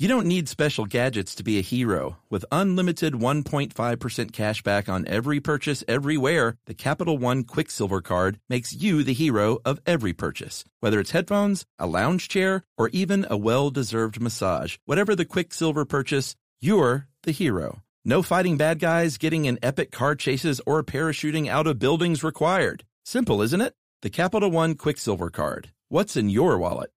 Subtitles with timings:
[0.00, 2.18] You don't need special gadgets to be a hero.
[2.30, 8.72] With unlimited 1.5% cash back on every purchase everywhere, the Capital One Quicksilver Card makes
[8.72, 10.64] you the hero of every purchase.
[10.78, 16.36] Whether it's headphones, a lounge chair, or even a well-deserved massage, whatever the Quicksilver purchase,
[16.60, 17.82] you're the hero.
[18.04, 22.84] No fighting bad guys, getting in epic car chases, or parachuting out of buildings required.
[23.04, 23.74] Simple, isn't it?
[24.02, 25.72] The Capital One Quicksilver Card.
[25.88, 26.90] What's in your wallet?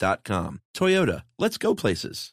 [0.00, 2.32] Toyota, let's go places.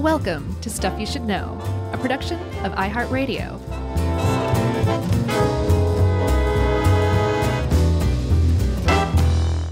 [0.00, 1.60] Welcome to Stuff You Should Know,
[1.92, 3.60] a production of iHeartRadio.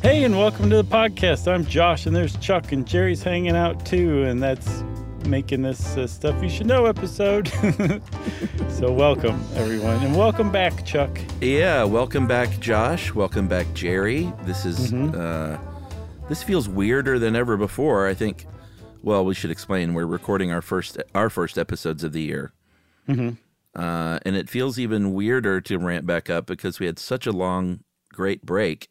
[0.02, 1.52] Hey, and welcome to the podcast.
[1.52, 4.84] I'm Josh, and there's Chuck, and Jerry's hanging out too, and that's
[5.26, 7.48] making this uh, Stuff You Should Know episode.
[8.68, 11.18] so, welcome, everyone, and welcome back, Chuck.
[11.40, 13.12] Yeah, welcome back, Josh.
[13.12, 14.32] Welcome back, Jerry.
[14.44, 15.58] This is uh,
[16.28, 18.06] this feels weirder than ever before.
[18.06, 18.46] I think.
[19.02, 19.94] Well, we should explain.
[19.94, 22.52] We're recording our first our first episodes of the year,
[23.08, 27.32] uh, and it feels even weirder to ramp back up because we had such a
[27.32, 27.80] long,
[28.12, 28.88] great break.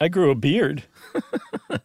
[0.00, 0.84] I grew a beard.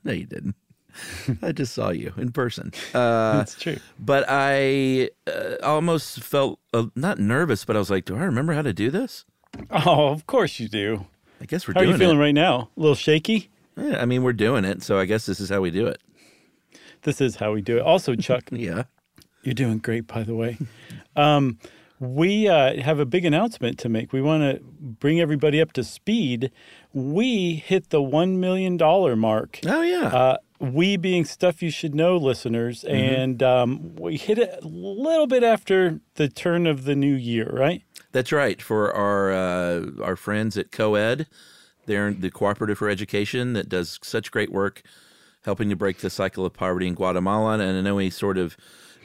[0.03, 0.55] No, you didn't.
[1.41, 2.71] I just saw you in person.
[2.93, 3.77] Uh, That's true.
[3.99, 8.53] but I uh, almost felt uh, not nervous, but I was like, "Do I remember
[8.53, 9.25] how to do this?"
[9.69, 11.05] Oh, of course you do.
[11.41, 12.21] I guess we're How are you feeling it.
[12.21, 12.69] right now?
[12.75, 13.49] A little shaky?
[13.79, 16.01] Yeah, I mean, we're doing it, so I guess this is how we do it.
[17.03, 17.81] This is how we do it.
[17.81, 18.83] Also, Chuck, Yeah.
[19.43, 20.57] You're doing great, by the way.
[21.15, 21.59] Um,
[21.99, 24.11] we uh, have a big announcement to make.
[24.11, 26.51] We want to bring everybody up to speed.
[26.93, 28.77] We hit the $1 million
[29.17, 29.59] mark.
[29.65, 30.07] Oh yeah.
[30.07, 32.83] Uh, we being stuff you should know listeners.
[32.83, 37.49] And um, we hit it a little bit after the turn of the new year,
[37.51, 37.81] right?
[38.11, 38.61] That's right.
[38.61, 41.27] For our uh, our friends at CoEd,
[41.89, 44.83] they're the Cooperative for Education that does such great work
[45.43, 47.59] helping to break the cycle of poverty in Guatemala.
[47.59, 48.55] And I know we sort of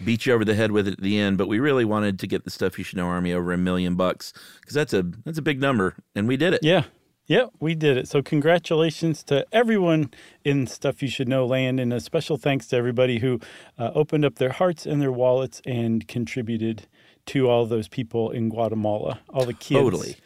[0.04, 2.26] beat you over the head with it at the end, but we really wanted to
[2.26, 5.38] get the Stuff You Should Know Army over a million bucks because that's a that's
[5.38, 6.60] a big number, and we did it.
[6.62, 6.84] Yeah.
[7.26, 8.06] Yep, we did it.
[8.06, 10.10] So, congratulations to everyone
[10.44, 13.40] in Stuff You Should Know land, and a special thanks to everybody who
[13.78, 16.86] uh, opened up their hearts and their wallets and contributed
[17.26, 19.80] to all those people in Guatemala, all the kids.
[19.80, 20.16] Totally.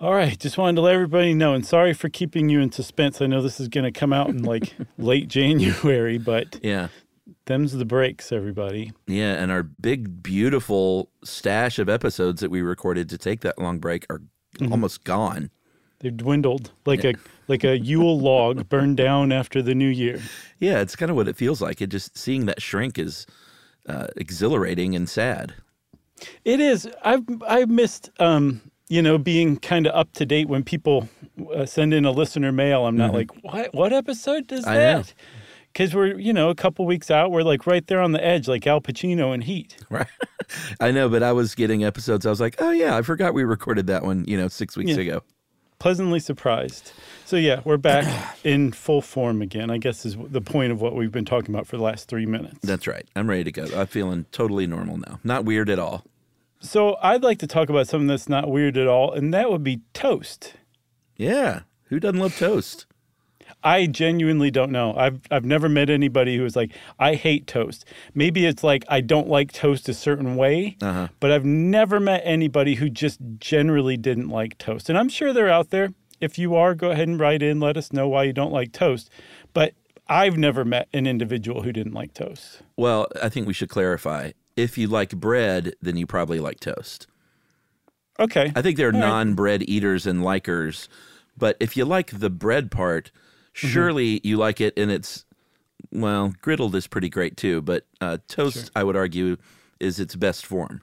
[0.00, 3.22] All right, just wanted to let everybody know, and sorry for keeping you in suspense.
[3.22, 6.88] I know this is going to come out in like late January, but Yeah.
[7.46, 8.92] them's the breaks, everybody.
[9.06, 13.78] Yeah, and our big, beautiful stash of episodes that we recorded to take that long
[13.78, 14.20] break are
[14.70, 15.50] almost gone.
[16.00, 17.14] They've dwindled like a
[17.48, 20.20] like a Yule log burned down after the new year.
[20.58, 21.80] Yeah, it's kind of what it feels like.
[21.80, 23.26] It just seeing that shrink is
[23.88, 25.54] uh, exhilarating and sad.
[26.44, 26.88] It is.
[27.02, 31.08] I've I've missed um, you know being kind of up to date when people
[31.54, 32.86] uh, send in a listener mail.
[32.86, 34.70] I'm not like what what episode does Mm-hmm.
[34.70, 35.14] I that?
[35.72, 37.30] Because we're you know a couple weeks out.
[37.32, 39.76] We're like right there on the edge, like Al Pacino in Heat.
[39.90, 40.06] Right.
[40.80, 42.26] I know, but I was getting episodes.
[42.26, 44.24] I was like, oh yeah, I forgot we recorded that one.
[44.28, 44.98] You know, six weeks Yeah.
[45.00, 45.22] ago.
[45.80, 46.92] Pleasantly surprised.
[47.26, 49.68] So yeah, we're back in full form again.
[49.70, 52.24] I guess is the point of what we've been talking about for the last three
[52.26, 52.58] minutes.
[52.62, 53.06] That's right.
[53.16, 53.66] I'm ready to go.
[53.76, 55.18] I'm feeling totally normal now.
[55.24, 56.04] Not weird at all.
[56.64, 59.62] So I'd like to talk about something that's not weird at all, and that would
[59.62, 60.54] be toast.
[61.16, 61.60] Yeah.
[61.84, 62.86] Who doesn't love toast?
[63.62, 64.94] I genuinely don't know.
[64.96, 67.84] I've I've never met anybody who is like, I hate toast.
[68.14, 71.08] Maybe it's like I don't like toast a certain way, Uh-huh.
[71.20, 74.88] but I've never met anybody who just generally didn't like toast.
[74.88, 75.90] And I'm sure they're out there.
[76.20, 77.60] If you are, go ahead and write in.
[77.60, 79.10] Let us know why you don't like toast.
[79.52, 79.74] But
[80.08, 82.62] I've never met an individual who didn't like toast.
[82.76, 84.32] Well, I think we should clarify.
[84.56, 87.06] If you like bread, then you probably like toast.
[88.18, 88.52] Okay.
[88.54, 89.08] I think there are All right.
[89.08, 90.88] non-bread eaters and likers,
[91.36, 93.10] but if you like the bread part,
[93.52, 95.24] surely you like it and it's
[95.90, 99.36] well, griddled is pretty great too, but uh, toast I would argue
[99.80, 100.82] is its best form.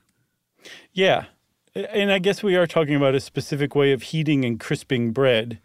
[0.94, 1.26] Yeah.
[1.74, 5.60] And I guess we are talking about a specific way of heating and crisping bread.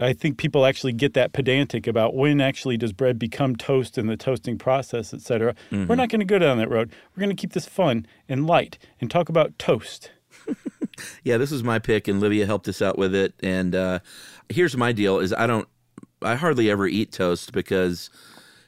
[0.00, 4.06] I think people actually get that pedantic about when actually does bread become toast in
[4.06, 5.54] the toasting process, et cetera.
[5.88, 6.92] We're not going to go down that road.
[7.14, 10.10] We're going to keep this fun and light and talk about toast.
[11.24, 13.34] Yeah, this was my pick, and Livia helped us out with it.
[13.40, 13.98] And uh,
[14.48, 15.68] here's my deal: is I don't,
[16.22, 18.08] I hardly ever eat toast because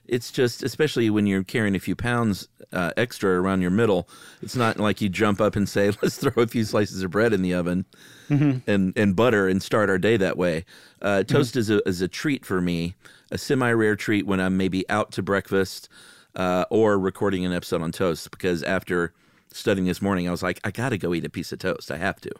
[0.06, 4.08] it's just, especially when you're carrying a few pounds uh, extra around your middle,
[4.42, 7.32] it's not like you jump up and say, "Let's throw a few slices of bread
[7.32, 7.86] in the oven
[8.28, 10.64] and and butter and start our day that way."
[11.00, 12.94] Uh, toast is a is a treat for me,
[13.30, 15.88] a semi rare treat when I'm maybe out to breakfast
[16.36, 18.30] uh, or recording an episode on toast.
[18.30, 19.12] Because after
[19.52, 21.90] studying this morning, I was like, I got to go eat a piece of toast.
[21.90, 22.30] I have to.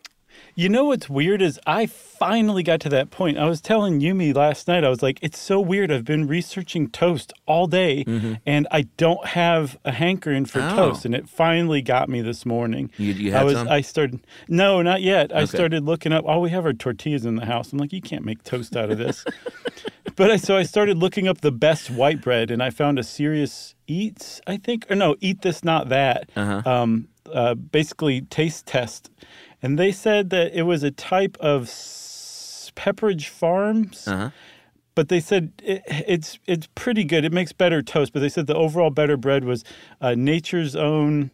[0.55, 3.39] You know what's weird is I finally got to that point.
[3.39, 5.93] I was telling Yumi last night, I was like, it's so weird.
[5.93, 8.05] I've been researching toast all day
[8.45, 10.75] and I don't have a hankering for Oh.
[10.75, 11.05] toast.
[11.05, 12.91] And it finally got me this morning.
[12.99, 13.69] You- you I was some?
[13.69, 15.35] I started no, not yet.
[15.35, 17.73] I started looking up all we have are tortillas in the house.
[17.73, 19.25] I'm like, you can't make toast out of this.
[20.17, 23.05] but I so I started looking up the best white bread and I found a
[23.05, 24.91] serious eats, I think.
[24.91, 26.31] Or no, eat this, not that.
[26.35, 26.63] Uh-huh.
[26.69, 29.11] Um uh, basically taste test.
[29.63, 34.31] And they said that it was a type of s- Pepperidge Farms, Uh-huh.
[34.95, 37.25] but they said it, it's it's pretty good.
[37.25, 39.65] It makes better toast, but they said the overall better bread was
[40.01, 41.31] uh, Nature's Own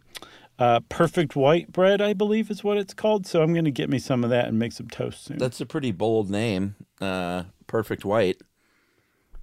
[0.57, 3.27] uh, Perfect White Bread, I believe is what it's called.
[3.27, 5.37] So I'm going to get me some of that and make some toast soon.
[5.37, 6.75] That's a pretty bold name.
[7.01, 8.41] Uh, perfect white.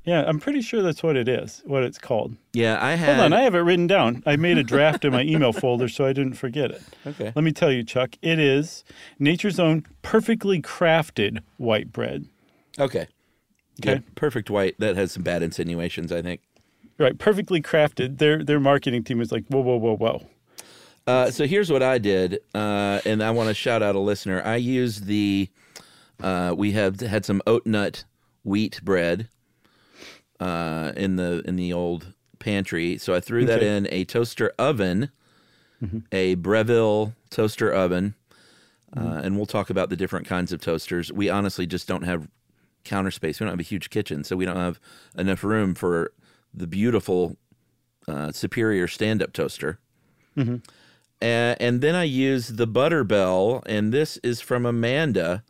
[0.05, 2.37] Yeah, I'm pretty sure that's what it is, what it's called.
[2.53, 3.17] Yeah, I had.
[3.17, 4.23] Hold on, I have it written down.
[4.27, 6.83] I made a draft in my email folder so I didn't forget it.
[7.07, 7.33] okay.
[7.35, 8.85] Let me tell you, Chuck, it is
[9.19, 12.27] Nature's Own Perfectly Crafted White Bread.
[12.79, 13.07] Okay.
[13.81, 13.95] Okay.
[13.95, 14.75] Yeah, perfect white.
[14.79, 16.41] That has some bad insinuations, I think.
[16.99, 18.19] Right, perfectly crafted.
[18.19, 20.27] Their their marketing team is like, whoa, whoa, whoa, whoa.
[21.07, 24.43] Uh, so here's what I did, uh, and I want to shout out a listener.
[24.45, 25.49] I used the.
[26.23, 28.05] Uh, we have had some oat nut
[28.45, 29.29] wheat bread
[30.43, 33.77] uh, in the in the old pantry, so I threw that Okay.
[33.77, 35.11] in a toaster oven,
[36.11, 38.15] a Breville toaster oven,
[38.97, 41.13] uh, and we'll talk about the different kinds of toasters.
[41.13, 42.29] We honestly just don't have
[42.85, 43.39] counter space.
[43.41, 44.79] We don't have a huge kitchen, so we don't have
[45.17, 46.13] enough room for
[46.55, 47.37] the beautiful
[48.09, 49.79] uh, Superior stand-up toaster.
[50.37, 55.45] Uh, and then I used the Butterbell, and this is from Amanda,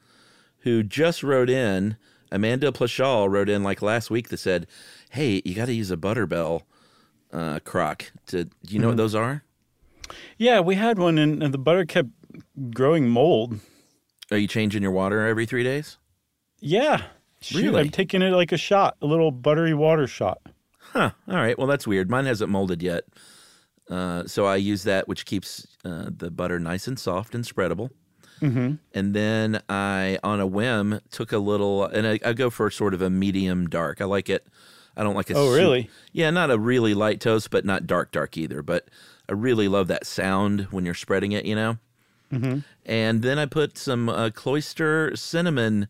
[0.64, 1.96] who just wrote in.
[2.32, 4.66] Amanda Plashall wrote in like last week that said,
[5.10, 6.62] "Hey, you got to use a Butterbell
[7.32, 8.10] uh, crock.
[8.26, 9.44] To do you know what those are?
[10.36, 12.10] Yeah, we had one, and, and the butter kept
[12.74, 13.60] growing mold.
[14.30, 15.98] Are you changing your water every three days?
[16.60, 17.02] Yeah,
[17.42, 17.80] Shoot, Really?
[17.80, 20.40] I'm taking it like a shot, a little buttery water shot.
[20.78, 21.10] Huh.
[21.28, 21.58] All right.
[21.58, 22.08] Well, that's weird.
[22.10, 23.04] Mine hasn't molded yet.
[23.90, 27.90] Uh, so I use that, which keeps uh, the butter nice and soft and spreadable.
[28.42, 28.74] Mm-hmm.
[28.92, 32.92] And then I, on a whim, took a little, and I, I go for sort
[32.92, 34.00] of a medium dark.
[34.00, 34.46] I like it.
[34.96, 35.34] I don't like a.
[35.34, 35.88] Oh, really?
[36.12, 38.60] Yeah, not a really light toast, but not dark, dark either.
[38.62, 38.88] But
[39.28, 41.46] I really love that sound when you're spreading it.
[41.46, 41.78] You know.
[42.32, 42.58] Mm-hmm.
[42.84, 45.86] And then I put some uh, cloister cinnamon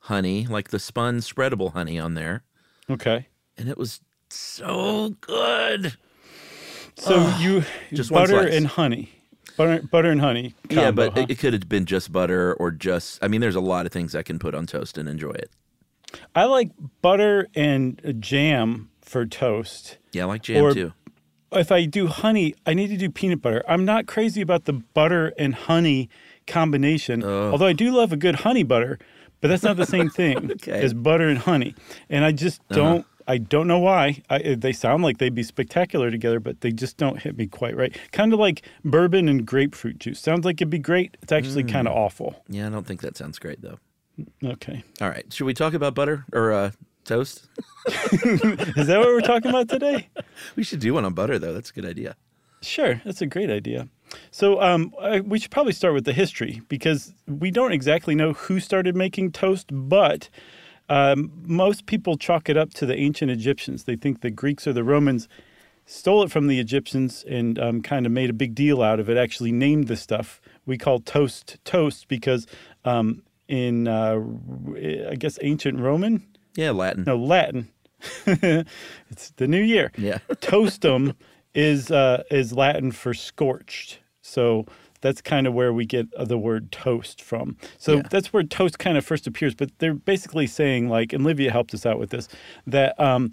[0.00, 2.42] honey, like the spun spreadable honey, on there,
[2.90, 3.28] Okay.
[3.56, 5.96] and it was so good.
[6.96, 9.10] So you Just butter and honey,
[9.56, 10.54] butter, butter and honey.
[10.70, 11.20] yeah, but huh?
[11.22, 13.18] it, it could have been just butter or just.
[13.22, 15.50] I mean, there's a lot of things I can put on toast and enjoy it.
[16.34, 16.70] I like
[17.02, 19.98] butter and jam for toast.
[20.12, 20.92] Yeah, I like jam Or- too.
[21.52, 23.62] If I do honey, I need to do peanut butter.
[23.68, 26.08] I'm not crazy about the butter and honey
[26.48, 28.98] combination, although I do love a good honey butter,
[29.40, 30.72] but that's not the same thing Okay.
[30.72, 30.80] Uh-huh.
[30.82, 31.76] as butter and honey.
[32.10, 33.06] And I just don't.
[33.26, 34.22] I don't know why.
[34.28, 37.76] I, they sound like they'd be spectacular together, but they just don't hit me quite
[37.76, 37.96] right.
[38.12, 40.20] Kind of like bourbon and grapefruit juice.
[40.20, 41.16] Sounds like it'd be great.
[41.22, 41.72] It's actually Mm.
[41.72, 42.42] kind of awful.
[42.48, 43.78] Yeah, I don't think that sounds great though.
[44.44, 44.84] Okay.
[45.00, 46.70] All right, should we talk about butter or uh,
[47.04, 47.48] toast?
[47.88, 50.08] Is that what we're talking about today?
[50.56, 51.52] We should do one on butter though.
[51.52, 52.16] That's a good idea.
[52.62, 53.88] Sure, that's a great idea.
[54.30, 58.32] So um, I, we should probably start with the history because we don't exactly know
[58.34, 60.28] who started making toast, but
[60.88, 63.84] um, most people chalk it up to the ancient Egyptians.
[63.84, 65.28] They think the Greeks or the Romans
[65.86, 69.08] stole it from the Egyptians and um, kind of made a big deal out of
[69.10, 69.16] it.
[69.16, 72.46] Actually, named the stuff we call toast toast because
[72.84, 74.18] um, in uh,
[75.10, 77.04] I guess ancient Roman, Yeah, Latin.
[77.06, 77.68] no Latin.
[78.26, 80.18] it's the new year Yeah.
[80.34, 81.14] tostum
[81.54, 84.00] is uh, is Latin for scorched.
[84.22, 84.66] So
[85.04, 87.56] that's kind of where we get uh, the word toast from.
[87.78, 88.02] So Yeah.
[88.10, 89.54] that's where toast kind of first appears.
[89.54, 92.26] But they're basically saying, like, and Livia helped us out with this,
[92.66, 93.32] that um,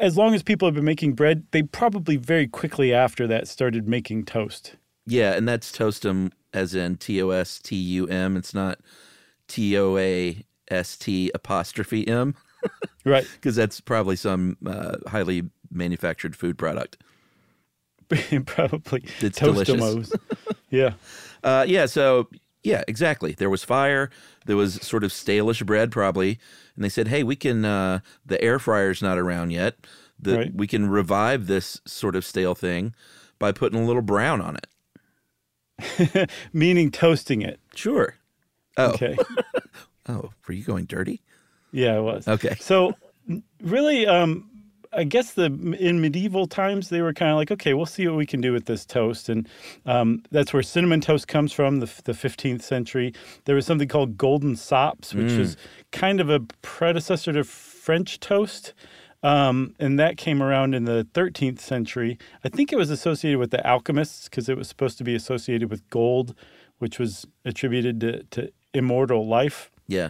[0.00, 3.88] as long as people have been making bread, they probably very quickly after that started
[3.88, 4.76] making toast.
[5.06, 8.36] Yeah, and that's tostum as in T O S T U M.
[8.36, 8.78] It's not
[9.48, 12.36] T O A S T apostrophe M
[13.04, 13.26] Right.
[13.34, 15.42] because that's probably some uh, highly
[15.72, 16.96] manufactured food product.
[18.46, 20.12] probably It's delicious.
[20.72, 20.94] yeah.
[21.44, 22.28] Uh, yeah, so
[22.64, 23.32] Yeah, exactly.
[23.32, 24.10] There was fire.
[24.46, 26.38] There was sort of stalish bread, probably,
[26.74, 27.64] and they said, "Hey, we can.
[27.64, 29.76] Uh, the air fryer's not around yet.
[30.18, 30.54] The, Right.
[30.54, 32.94] We can revive this sort of stale thing
[33.38, 37.58] by putting a little brown on it." Meaning toasting it.
[37.74, 38.14] Sure.
[38.76, 39.16] Oh, Okay.
[40.08, 41.22] oh, were you going dirty?
[41.72, 42.28] yeah, it was.
[42.28, 42.54] Okay.
[42.60, 42.94] So
[43.60, 44.48] really, um,
[44.92, 48.16] I guess the in medieval times they were kind of like, okay, we'll see what
[48.16, 49.48] we can do with this toast, and
[49.86, 51.80] um, that's where cinnamon toast comes from.
[51.80, 55.56] The the fifteenth century, there was something called golden sops, which was
[55.92, 58.74] kind of a predecessor to French toast.
[59.24, 62.18] Um, and that came around in the 13th century.
[62.44, 65.70] I think it was associated with the alchemists because it was supposed to be associated
[65.70, 66.34] with gold,
[66.78, 69.70] which was attributed to, to immortal life.
[69.86, 70.08] Yeah.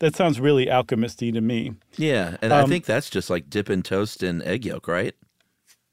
[0.00, 1.72] That sounds really alchemisty to me.
[1.96, 5.14] Yeah, and I Um, think that's just like dipping toast in egg yolk, right?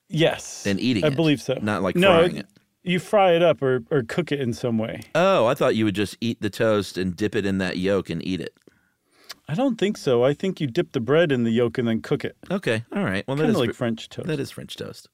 [0.10, 0.66] Yes.
[0.68, 1.58] And eating I it, believe so.
[1.62, 2.48] not like no, frying it.
[2.84, 5.02] You fry it up or, or cook it in some way.
[5.16, 8.12] Oh, I thought you would just eat the toast and dip it in that yolk
[8.12, 8.56] and eat it.
[9.50, 10.24] I don't think so.
[10.24, 12.36] I think you dip the bread in the yolk and then cook it.
[12.52, 13.28] Okay, all right.
[13.28, 14.28] Well, that Kind is like fr- French toast.
[14.28, 15.10] that is French toast.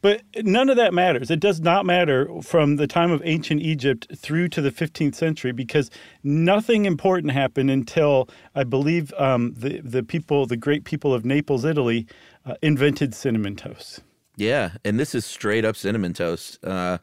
[0.00, 1.30] But none of that matters.
[1.30, 5.52] It does not matter from the time of ancient Egypt through to the 15th century
[5.52, 5.90] because
[6.22, 11.64] nothing important happened until I believe um, the the people, the great people of Naples,
[11.64, 12.06] Italy,
[12.44, 14.02] uh, invented cinnamon toast.
[14.36, 16.62] Yeah, and this is straight up cinnamon toast.
[16.62, 16.98] Uh,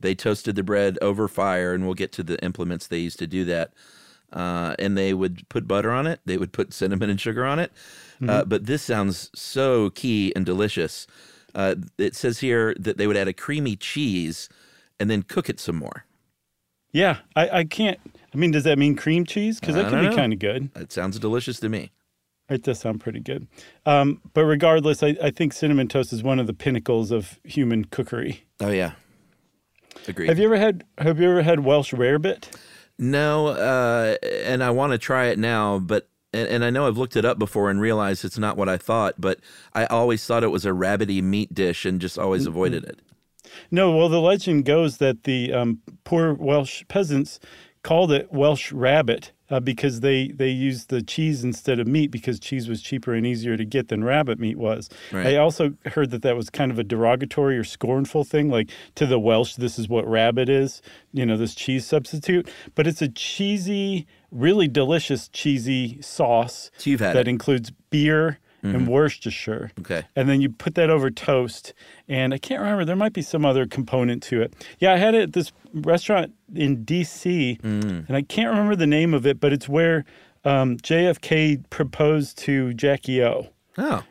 [0.00, 3.26] they toasted the bread over fire, and we'll get to the implements they used to
[3.26, 3.72] do that.
[4.32, 6.20] Uh, and they would put butter on it.
[6.24, 7.72] They would put cinnamon and sugar on it.
[8.26, 11.06] Uh, but this sounds so key and delicious.
[11.54, 14.48] Uh, it says here that they would add a creamy cheese
[15.00, 16.04] and then cook it some more.
[16.92, 17.98] Yeah, I, I can't.
[18.32, 19.60] I mean, does that mean cream cheese?
[19.60, 20.70] Because that could be kind of good.
[20.76, 21.92] It sounds delicious to me.
[22.48, 23.46] It does sound pretty good.
[23.84, 27.84] Um, but regardless, I, I think cinnamon toast is one of the pinnacles of human
[27.84, 28.44] cookery.
[28.60, 28.92] Oh yeah,
[30.06, 30.28] agreed.
[30.28, 32.48] Have you ever had Have you ever had Welsh rarebit?
[32.98, 36.98] No, uh, and I want to try it now, but and, and I know I've
[36.98, 39.14] looked it up before and realized it's not what I thought.
[39.18, 39.40] But
[39.74, 43.00] I always thought it was a rabbity meat dish and just always avoided it.
[43.70, 43.96] No.
[43.96, 47.40] Well, the legend goes that the um, poor Welsh peasants
[47.82, 52.38] called it Welsh rabbit uh, because they they used the cheese instead of meat because
[52.38, 54.88] cheese was cheaper and easier to get than rabbit meat was.
[55.12, 55.28] Right.
[55.28, 59.06] I also heard that that was kind of a derogatory or scornful thing, like to
[59.06, 62.50] the Welsh, this is what rabbit is, you know, this cheese substitute.
[62.74, 67.28] But it's a cheesy, really delicious cheesy sauce So that it.
[67.28, 69.70] Includes beer and Worcestershire.
[69.80, 70.02] Okay.
[70.16, 71.72] And then you put that over toast.
[72.08, 74.54] And I can't remember, there might be some other component to it.
[74.80, 78.06] Yeah, I had it at this restaurant in DC, Mm.
[78.08, 80.04] and I can't remember the name of it, but it's where
[80.44, 83.48] um, JFK proposed to Jackie O.
[83.76, 84.02] Oh,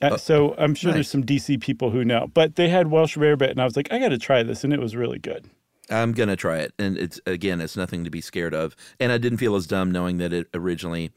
[0.00, 0.94] Uh, so I'm sure nice.
[0.96, 2.28] there's some DC people who know.
[2.34, 4.72] But they had Welsh rarebit, and I was like, I got to try this, and
[4.72, 5.46] it was really good.
[5.90, 8.74] I'm gonna try it, and it's again, it's nothing to be scared of.
[9.00, 11.10] And I didn't feel as dumb knowing that it originally,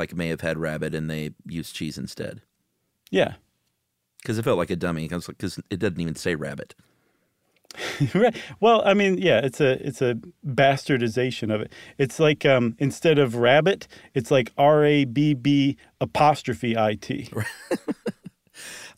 [0.00, 2.42] like, may have had rabbit and they used cheese instead.
[3.10, 3.34] Yeah.
[4.20, 5.28] Because it felt like a dummy, because
[5.70, 6.74] it doesn't even say rabbit.
[8.14, 8.36] right.
[8.58, 11.72] Well, I mean, yeah, it's a it's a bastardization of it.
[11.98, 17.30] It's like um, instead of rabbit, it's like R A B B apostrophe I T.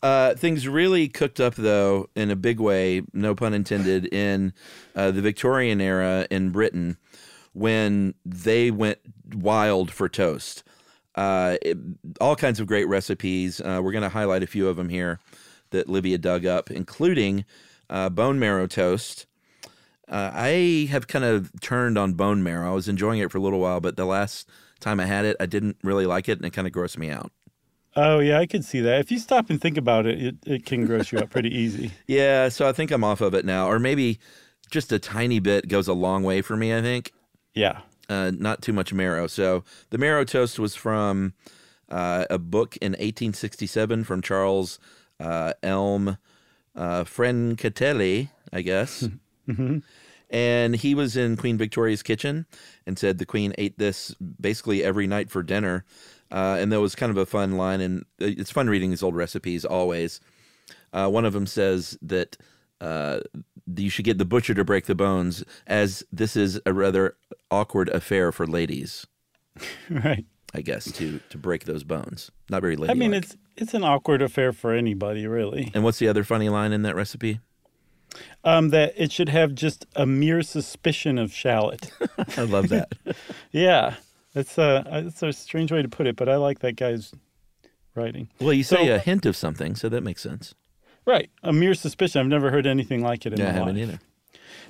[0.01, 4.51] Uh, things really cooked up, though, in a big way, no pun intended, in
[4.97, 6.97] uh, the Victorian era in Britain
[7.53, 8.99] when they went
[9.33, 10.63] wild for toast.
[11.15, 11.77] Uh, it-
[12.19, 13.61] all kinds of great recipes.
[13.61, 15.19] Uh, we're going to highlight a few of them here
[15.71, 17.45] that Livia dug up, including
[17.89, 19.25] uh, bone marrow toast.
[20.07, 22.71] Uh, I have kind of turned on bone marrow.
[22.71, 24.47] I was enjoying it for a little while, but the last
[24.79, 27.09] time I had it, I didn't really like it, and it kind of grossed me
[27.09, 27.31] out.
[27.95, 28.99] Oh yeah, I could see that.
[28.99, 31.91] If you stop and think about it, it, it can gross you out pretty easy.
[32.07, 34.19] Yeah, so I think I'm off of it now, or maybe
[34.71, 36.73] just a tiny bit goes a long way for me.
[36.75, 37.11] I think
[37.53, 37.81] Yeah.
[38.09, 39.27] Uh, not too much marrow.
[39.27, 41.33] So the marrow toast was from
[41.89, 44.79] uh, a book in 1867 from Charles
[45.19, 46.17] uh, Elm
[46.75, 49.07] uh, Francatelli, I guess.
[50.33, 52.47] And he was in Queen Victoria's kitchen
[52.87, 55.85] and said the Queen ate this basically every night for dinner.
[56.31, 57.81] Uh, and that was kind of a fun line.
[57.81, 60.19] And it's fun reading these old recipes always.
[60.91, 62.35] Uh, one of them says that
[62.81, 63.19] uh,
[63.75, 67.15] you should get the butcher to break the bones, as this is a rather
[67.51, 69.05] awkward affair for ladies.
[69.89, 70.25] Right.
[70.55, 72.29] I guess to to break those bones.
[72.49, 72.91] Not very late.
[72.91, 75.71] I mean, it's it's an awkward affair for anybody, really.
[75.73, 77.39] And what's the other funny line in that recipe?
[78.43, 81.91] Um, that it should have just a mere suspicion of shallot.
[82.37, 82.91] I love that.
[83.51, 83.95] yeah,
[84.35, 87.11] it's a it's a strange way to put it, but I like that guy's
[87.95, 88.29] writing.
[88.39, 90.53] well, you say So- a hint of something, so that makes sense.
[91.05, 92.21] Right, a mere suspicion.
[92.21, 93.83] I've never heard anything like it in Yeah, I my haven't life.
[93.89, 93.99] either.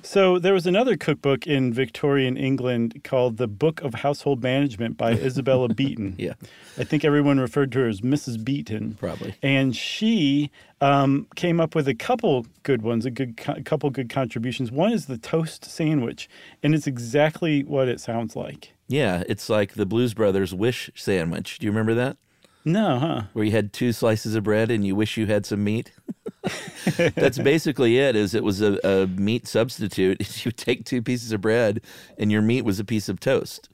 [0.02, 5.12] So there was another cookbook in Victorian England called The Book of Household Management by
[5.28, 6.16] Isabella Beeton.
[6.18, 6.34] Yeah.
[6.76, 8.44] I think everyone referred to her as Mrs.
[8.44, 8.96] Beeton.
[8.98, 9.34] Probably.
[9.42, 10.50] And she
[10.82, 14.70] um, came up with a couple good ones, a good co- couple good contributions.
[14.70, 16.28] One is the toast sandwich,
[16.62, 18.74] and it's exactly what it sounds like.
[18.88, 21.58] Yeah, it's like the Blues Brothers wish sandwich.
[21.60, 22.18] Do you remember that?
[22.66, 23.22] No, huh?
[23.32, 25.92] Where you had two slices of bread and you wish you had some meat.
[27.14, 28.16] That's basically it.
[28.16, 30.22] Is it was a, a meat substitute.
[30.44, 31.80] You take two pieces of bread
[32.18, 33.68] and your meat was a piece of toast.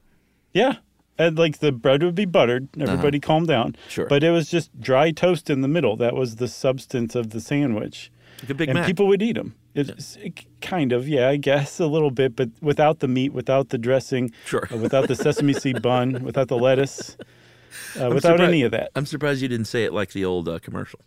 [0.53, 0.77] Yeah.
[1.19, 2.69] And like the bread would be buttered.
[2.79, 3.69] Everybody calm down.
[3.69, 3.89] Uh-huh.
[3.89, 4.07] Sure.
[4.07, 5.97] But it was just dry toast in the middle.
[5.97, 8.13] That was the substance of the sandwich.
[8.43, 8.87] Like a Big and Mac.
[8.87, 9.55] people would eat them.
[9.75, 13.69] It's it, kind of, yeah, I guess a little bit, but without the meat, without
[13.69, 14.67] the dressing, Sure.
[14.73, 17.17] uh, without the sesame seed bun, without the lettuce,
[18.01, 18.91] uh, without any of that.
[18.97, 21.01] I'm surprised you didn't say it like the old uh, commercial.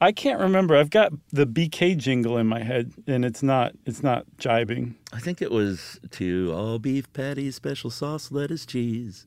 [0.00, 0.76] I can't remember.
[0.76, 4.94] I've got the BK jingle in my head, and it's not it's not jibing.
[5.12, 9.26] I think it was to all beef patties, special sauce, lettuce, cheese.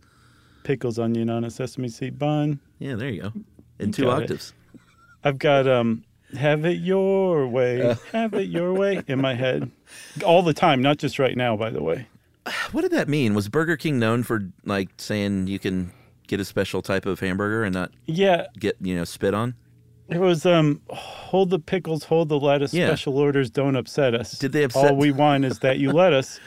[0.64, 2.60] Pickles, onion on a sesame seed bun.
[2.78, 3.34] Yeah, there you go.
[3.80, 4.24] In two got it.
[4.24, 4.54] octaves.
[5.24, 6.04] I've got um,
[6.38, 7.96] have it your way, Uh.
[8.12, 9.72] have it your way in my head,
[10.24, 11.56] all the time, not just right now.
[11.58, 12.08] By the way,
[12.72, 13.34] What did that mean?
[13.34, 15.92] Was Burger King known for like saying you can
[16.28, 19.56] get a special type of hamburger and not yeah, get you know spit on?
[20.10, 22.74] It was um hold the pickles, hold the lettuce.
[22.74, 22.88] Yeah.
[22.88, 24.32] Special orders don't upset us.
[24.40, 26.40] Did they upset- All we want is that you let us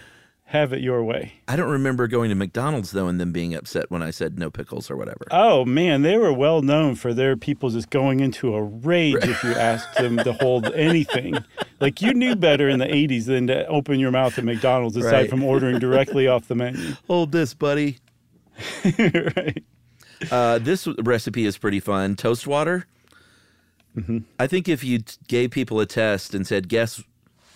[0.47, 1.33] have it your way.
[1.49, 4.51] I don't remember going to McDonald's though and them being upset when I said no
[4.51, 5.27] pickles or whatever.
[5.31, 9.43] Oh man, they were well known for their people just going into a rage if
[9.45, 11.37] you asked them to hold anything.
[11.81, 15.13] Like you knew better in the '80s than to open your mouth at McDonald's aside
[15.13, 15.31] Right.
[15.31, 16.95] from ordering directly off the menu.
[17.07, 17.99] Hold this, buddy.
[18.85, 19.63] right.
[20.31, 22.15] Uh, this recipe is pretty fun.
[22.17, 22.87] Toast water.
[24.39, 27.03] I think if you t- gave people a test and said guess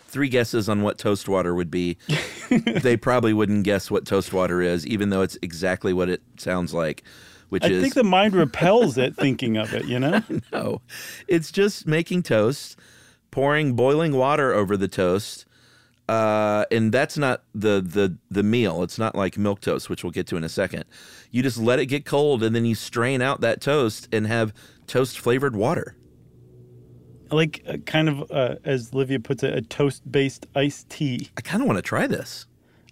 [0.07, 1.97] three guesses on what toast water would be,
[2.51, 6.75] they probably wouldn't guess what toast water is, even though it's exactly what it sounds
[6.75, 7.03] like,
[7.49, 9.87] which I is think the mind repels at thinking of it.
[9.87, 10.23] You know.
[10.53, 10.83] no,
[11.27, 12.79] it's just making toast,
[13.31, 15.45] pouring boiling water over the toast.
[16.09, 18.85] Uh, and that's not the, the the meal.
[18.85, 20.85] It's not like milk toast, which we'll get to in a second.
[21.33, 24.55] You just let it get cold, and then you strain out that toast and have
[24.87, 25.96] toast flavored water.
[27.31, 31.31] Like uh, kind of uh, as Livia puts it, a toast-based iced tea.
[31.37, 32.47] I kind of want to try this.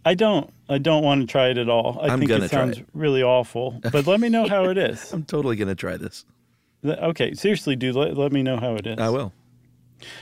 [0.04, 0.50] I don't.
[0.68, 1.98] I don't want to try it at all.
[2.02, 2.86] I I'm think gonna it try sounds it.
[2.94, 3.80] really awful.
[3.92, 5.12] But let me know how it is.
[5.14, 6.24] I'm totally gonna try this.
[6.82, 7.94] Th- okay, seriously, dude.
[7.94, 8.98] Let, let me know how it is.
[8.98, 9.32] I will.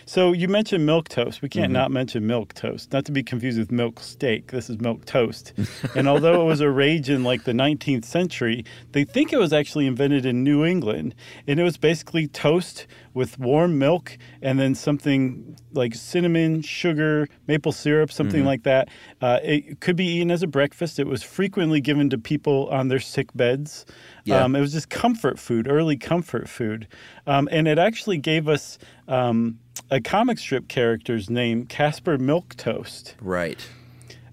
[0.07, 1.43] So you mentioned milk toast.
[1.43, 1.73] We can't Mm-hmm.
[1.73, 2.93] not mention milk toast.
[2.93, 4.53] Not to be confused with milk steak.
[4.53, 5.53] This is milk toast.
[5.97, 9.53] and although it was a rage in like the 19th century, they think it was
[9.53, 11.17] actually invented in New England.
[11.49, 17.73] And it was basically toast with warm milk and then something like cinnamon, sugar, maple
[17.73, 18.47] syrup, something Mm-hmm.
[18.47, 18.89] like that.
[19.21, 20.99] Uh, it could be eaten as a breakfast.
[20.99, 23.85] It was frequently given to people on their sick beds.
[24.25, 24.43] Yeah.
[24.45, 26.89] Um, it was just comfort food, early comfort food.
[27.27, 29.59] Um, and it actually gave us um,
[29.91, 33.15] a comic strip character's name, Caspar Milquetoast.
[33.21, 33.67] Right.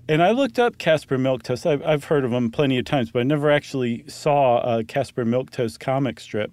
[0.08, 1.66] And I looked up Caspar Milquetoast.
[1.70, 5.24] I've, I've heard of him plenty of times, but I never actually saw a Caspar
[5.26, 6.52] Milquetoast comic strip.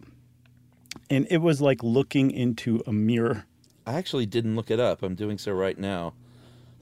[1.11, 3.45] And it was like looking into a mirror.
[3.87, 5.03] I actually didn't look it up.
[5.03, 6.14] I'm doing so right now.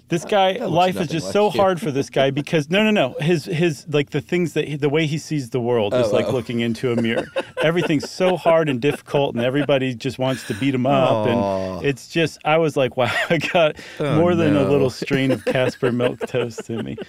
[0.09, 1.59] This uh, guy, that looks life is just like so you.
[1.61, 3.17] hard for this guy because no, no, no.
[3.21, 6.13] His his like the things that he, the way he sees the world is Oh,
[6.13, 6.31] like oh.
[6.33, 7.27] looking into a mirror.
[7.63, 11.27] Everything's so hard and difficult, and everybody just wants to beat him up.
[11.27, 11.77] Aw.
[11.79, 15.31] And it's just, I was like, wow, I got Oh, more than a little strain
[15.31, 16.97] of Caspar Milquetoast in me.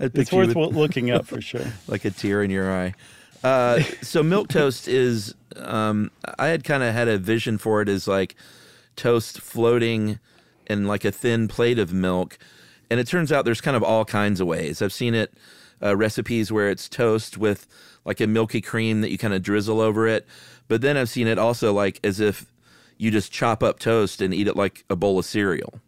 [0.00, 1.66] It's worth with- looking up for sure.
[1.86, 2.94] like a tear in your eye.
[3.42, 7.88] Uh, so milk toast is um, I had kind of had a vision for it
[7.88, 8.36] as like
[8.96, 10.18] toast floating
[10.66, 12.38] in like a thin plate of milk,
[12.90, 14.80] and it turns out there's kind of all kinds of ways.
[14.80, 15.34] I've seen it
[15.82, 17.66] uh, recipes where it's toast with
[18.04, 20.26] like a milky cream that you kind of drizzle over it,
[20.68, 22.46] but then I've seen it also like as if
[22.96, 25.80] you just chop up toast and eat it like a bowl of cereal.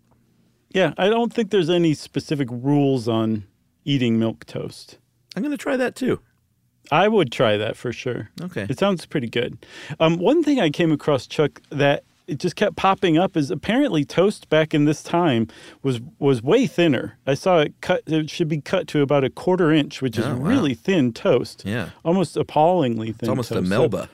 [0.71, 3.45] Yeah, I don't think there's any specific rules on
[3.85, 4.99] eating milk toast.
[5.37, 6.21] I'm gonna try that too.
[6.93, 8.31] I would try that for sure.
[8.41, 8.67] Okay.
[8.69, 9.57] It sounds pretty good.
[10.01, 14.05] Um, one thing I came across, Chuck, that it just kept popping up is apparently
[14.05, 15.47] toast back in this time
[15.83, 17.19] was was way thinner.
[17.27, 18.03] I saw it cut.
[18.07, 20.43] It should be cut to about a quarter inch, which is Oh, wow.
[20.49, 21.63] really thin toast.
[21.67, 21.91] Yeah.
[22.05, 23.19] almost appallingly thin.
[23.21, 23.67] It's almost a toast.
[23.67, 24.09] So- Melba.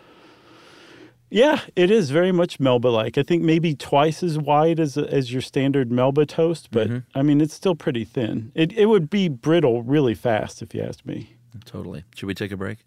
[1.31, 3.17] yeah, it is very much Melba-like.
[3.17, 7.19] I think maybe twice as wide as as your standard Melba toast, but Mm-hmm.
[7.19, 8.51] I mean it's still pretty thin.
[8.57, 11.35] It it would be brittle really fast if you asked me.
[11.65, 12.05] Totally.
[12.15, 12.79] Should we take a break?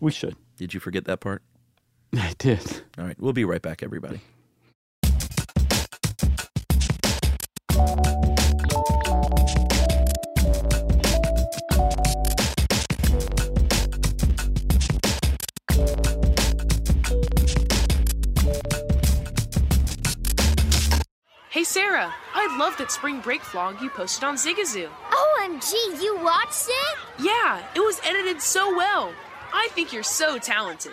[0.00, 0.36] We should.
[0.56, 1.42] Did you forget that part?
[2.14, 2.60] I did.
[2.98, 3.16] All right.
[3.18, 4.20] We'll be right back, everybody.
[21.50, 24.88] Hey, Sarah, I loved that spring break vlog you posted on Zigazoo.
[25.18, 26.98] OMG, you watched it?
[27.18, 29.12] Yeah, it was edited so well.
[29.52, 30.92] I think you're so talented.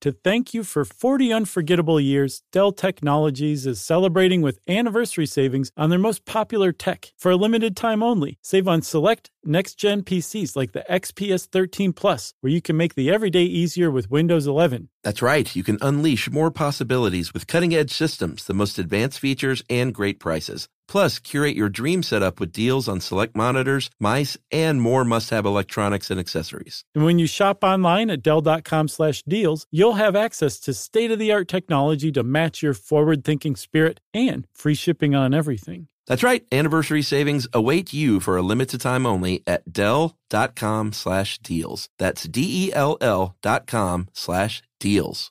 [0.00, 5.90] To thank you for 40 unforgettable years, Dell Technologies is celebrating with anniversary savings on
[5.90, 8.38] their most popular tech for a limited time only.
[8.40, 12.94] Save on select next gen PCs like the XPS 13 Plus, where you can make
[12.94, 14.88] the everyday easier with Windows 11.
[15.04, 15.54] That's right.
[15.54, 20.18] You can unleash more possibilities with cutting edge systems, the most advanced features, and great
[20.18, 20.66] prices.
[20.90, 26.10] Plus, curate your dream setup with deals on select monitors, mice, and more must-have electronics
[26.10, 26.84] and accessories.
[26.96, 32.60] And when you shop online at Dell.com/deals, you'll have access to state-of-the-art technology to match
[32.60, 35.86] your forward-thinking spirit and free shipping on everything.
[36.08, 36.44] That's right.
[36.50, 41.88] Anniversary savings await you for a limited time only at Dell.com slash deals.
[42.00, 45.30] That's D-E-L-L dot com slash deals.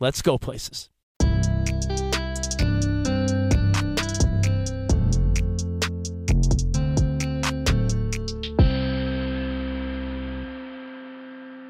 [0.00, 0.88] let's go places.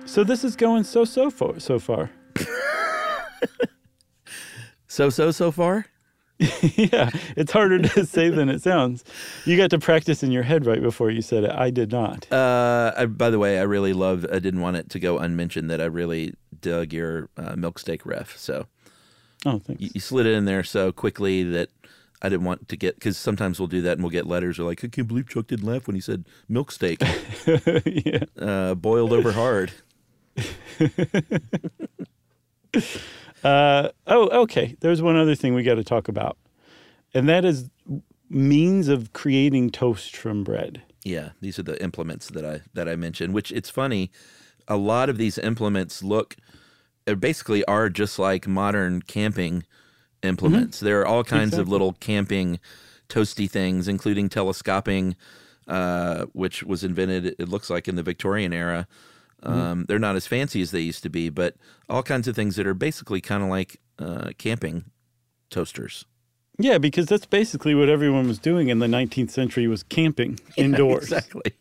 [0.07, 2.11] So this is going so so far so far.
[4.91, 5.87] So, so, so far?
[6.41, 9.05] yeah, it's harder to say than it sounds.
[9.45, 11.51] You got to practice in your head right before you said it.
[11.53, 12.31] I did not.
[12.33, 15.71] Uh, I, by the way, I really loved, I didn't want it to go unmentioned
[15.71, 18.37] that I really dug your uh, milk steak ref.
[18.37, 18.67] So
[19.47, 19.81] Oh, thanks.
[19.83, 21.71] you, you slid it in there so quickly that
[22.23, 24.65] I didn't want to get, because sometimes we'll do that and we'll get letters or
[24.65, 27.01] like, I can't believe Chuck didn't laugh when he said milk steak,
[27.87, 28.25] yeah.
[28.39, 29.73] uh, boiled over hard.
[33.43, 34.77] Uh, oh, okay.
[34.81, 36.37] There's one other thing we got to talk about,
[37.15, 37.71] and that is
[38.29, 40.83] means of creating toast from bread.
[41.05, 43.33] Yeah, these are the implements that I that I mentioned.
[43.33, 44.11] Which it's funny,
[44.71, 46.37] a lot of these implements look,
[47.07, 49.65] uh, basically are just like modern camping
[50.23, 50.81] implements.
[50.81, 52.61] There are all kinds of little camping
[53.09, 55.17] toasty things, including telescoping,
[55.67, 57.35] uh, which was invented.
[57.39, 58.87] It looks like in the Victorian era.
[59.43, 61.57] Um, They're not as fancy as they used to be, but
[61.89, 64.85] all kinds of things that are basically kind of like uh, camping
[65.51, 66.05] toasters.
[66.59, 71.05] Yeah, because that's basically what everyone was doing in the 19th century was camping indoors.
[71.05, 71.53] Exactly.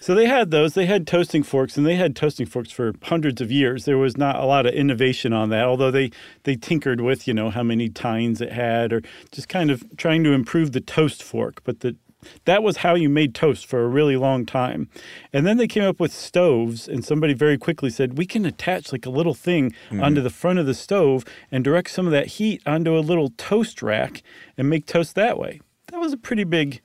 [0.00, 0.74] So they had those.
[0.74, 3.84] They had toasting forks, and they had toasting forks for hundreds of years.
[3.84, 6.10] There was not a lot of innovation on that, although they
[6.44, 10.24] they tinkered with you know how many tines it had, or just kind of trying
[10.24, 11.60] to improve the toast fork.
[11.64, 11.96] But the
[12.44, 14.88] that was how you made toast for a really long time.
[15.32, 18.92] And then they came up with stoves, and somebody very quickly said, We can attach
[18.92, 20.02] like a little thing mm-hmm.
[20.02, 23.30] onto the front of the stove and direct some of that heat onto a little
[23.36, 24.22] toast rack
[24.56, 25.60] and make toast that way.
[25.88, 26.80] That was a pretty big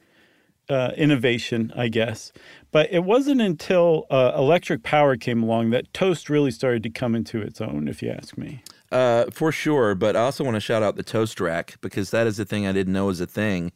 [0.70, 2.32] uh, innovation, I guess.
[2.72, 7.16] But it wasn't until uh, electric power came along that toast really started to come
[7.16, 8.62] into its own, if you ask me.
[8.92, 12.28] Uh, for sure, but I also want to shout out the toast rack because that
[12.28, 13.72] is a thing I didn't know was a thing.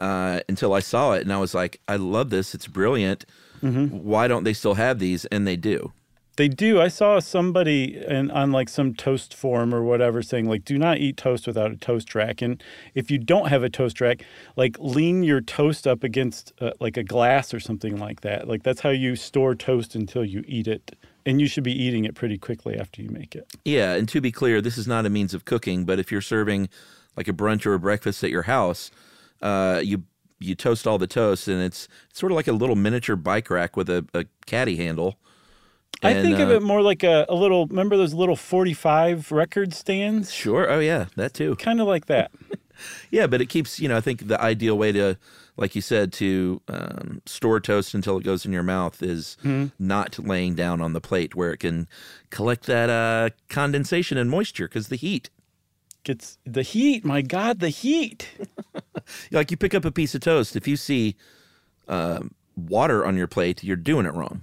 [0.00, 2.54] uh, until I saw it, and I was like, I love this.
[2.54, 3.24] It's brilliant.
[3.62, 5.24] Why don't they still have these?
[5.26, 5.92] And they do.
[6.36, 6.80] They do.
[6.80, 10.98] I saw somebody in, on like some toast forum or whatever saying like, do not
[10.98, 12.42] eat toast without a toast rack.
[12.42, 12.62] And
[12.94, 14.24] if you don't have a toast rack,
[14.56, 18.48] like lean your toast up against uh, like a glass or something like that.
[18.48, 20.96] Like that's how you store toast until you eat it.
[21.26, 23.46] And you should be eating it pretty quickly after you make it.
[23.64, 26.20] Yeah, and to be clear, this is not a means of cooking, but if you're
[26.20, 26.68] serving
[27.16, 28.90] like a brunch or a breakfast at your house,
[29.40, 30.04] uh, you
[30.40, 33.76] you toast all the toast, and it's sort of like a little miniature bike rack
[33.76, 35.18] with a, a caddy handle.
[36.02, 39.30] I And, think of uh, it more like a, a little, remember those little 45
[39.32, 40.32] record stands?
[40.32, 40.70] Sure.
[40.70, 41.56] Oh yeah, that too.
[41.56, 42.30] Kind of like that.
[43.08, 43.96] Yeah, but it keeps you know.
[43.96, 45.16] I think the ideal way to,
[45.56, 49.36] like you said, to um, store toast until it goes in your mouth is
[49.78, 51.86] not laying down on the plate where it can
[52.30, 55.30] collect that uh, condensation and moisture because the heat.
[56.02, 57.04] Gets the heat.
[57.04, 58.28] My God, the heat.
[59.30, 61.14] Like you pick up a piece of toast, if you see
[61.86, 64.42] um water on your plate, you're doing it wrong.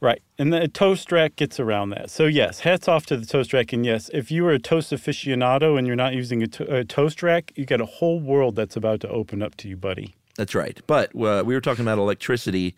[0.00, 0.22] Right.
[0.38, 2.10] And the toast rack gets around that.
[2.10, 3.72] So, yes, hats off to the toast rack.
[3.72, 6.84] And yes, if you are a toast aficionado and you're not using a, to- a
[6.84, 10.14] toast rack, you got a whole world that's about to open up to you, buddy.
[10.36, 10.80] That's right.
[10.86, 12.74] But uh, we were talking about electricity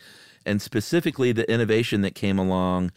[0.47, 2.93] and specifically the innovation that came along,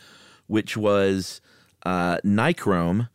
[0.47, 1.41] which was
[1.85, 3.09] uh, nichrome.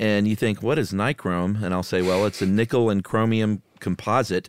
[0.00, 1.62] And you think, what is nichrome?
[1.62, 4.48] And I'll say, well, it's a nickel and chromium composite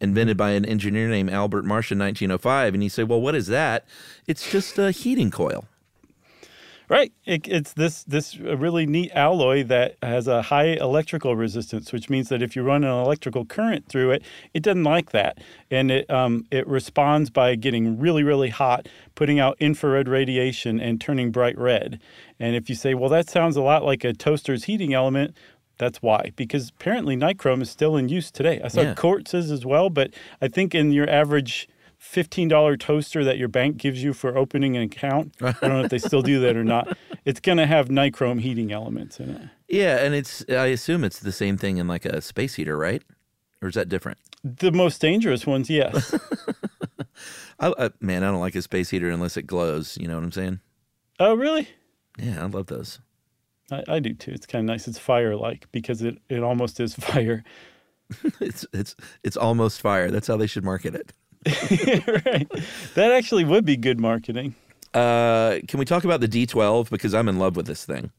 [0.00, 2.74] invented by an engineer named Albert Marsh in 1905.
[2.74, 3.84] And you say, well, what is that?
[4.26, 5.64] It's just a heating coil.
[6.88, 7.12] Right.
[7.24, 12.28] It, it's this this really neat alloy that has a high electrical resistance, which means
[12.28, 14.22] that if you run an electrical current through it,
[14.54, 19.40] it doesn't like that, and it um, it responds by getting really really hot, putting
[19.40, 21.98] out infrared radiation, and turning bright red.
[22.38, 25.36] And if you say, well, that sounds a lot like a toaster's heating element.
[25.78, 28.60] That's why, because apparently nichrome is still in use today.
[28.64, 28.94] I saw Yeah.
[28.94, 31.68] quartzes as well, but I think in your average
[32.00, 35.34] $15 toaster that your bank gives you for opening an account.
[35.40, 36.96] I don't know if they still do that or not.
[37.26, 39.42] It's going to have nichrome heating elements in it.
[39.68, 43.02] Yeah, and it's I assume it's the same thing in like a space heater, right?
[43.60, 44.18] Or is that different?
[44.44, 46.14] The most dangerous ones, yes.
[47.58, 49.98] I, I, man, I don't like a space heater unless it glows.
[50.00, 50.60] You know what I'm saying?
[51.18, 51.68] oh, really?
[52.16, 53.00] Yeah, I love those.
[53.70, 54.32] I, I do too.
[54.32, 54.86] It's kind of nice.
[54.88, 57.44] It's fire like because it, it almost is fire.
[58.40, 60.12] It's it's it's almost fire.
[60.12, 61.12] That's how they should market it.
[62.24, 62.48] right.
[62.94, 64.54] That actually would be good marketing.
[64.94, 68.12] Uh, can we talk about the D12 because I'm in love with this thing?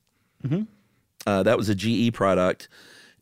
[1.26, 2.68] Uh, that was a GE product,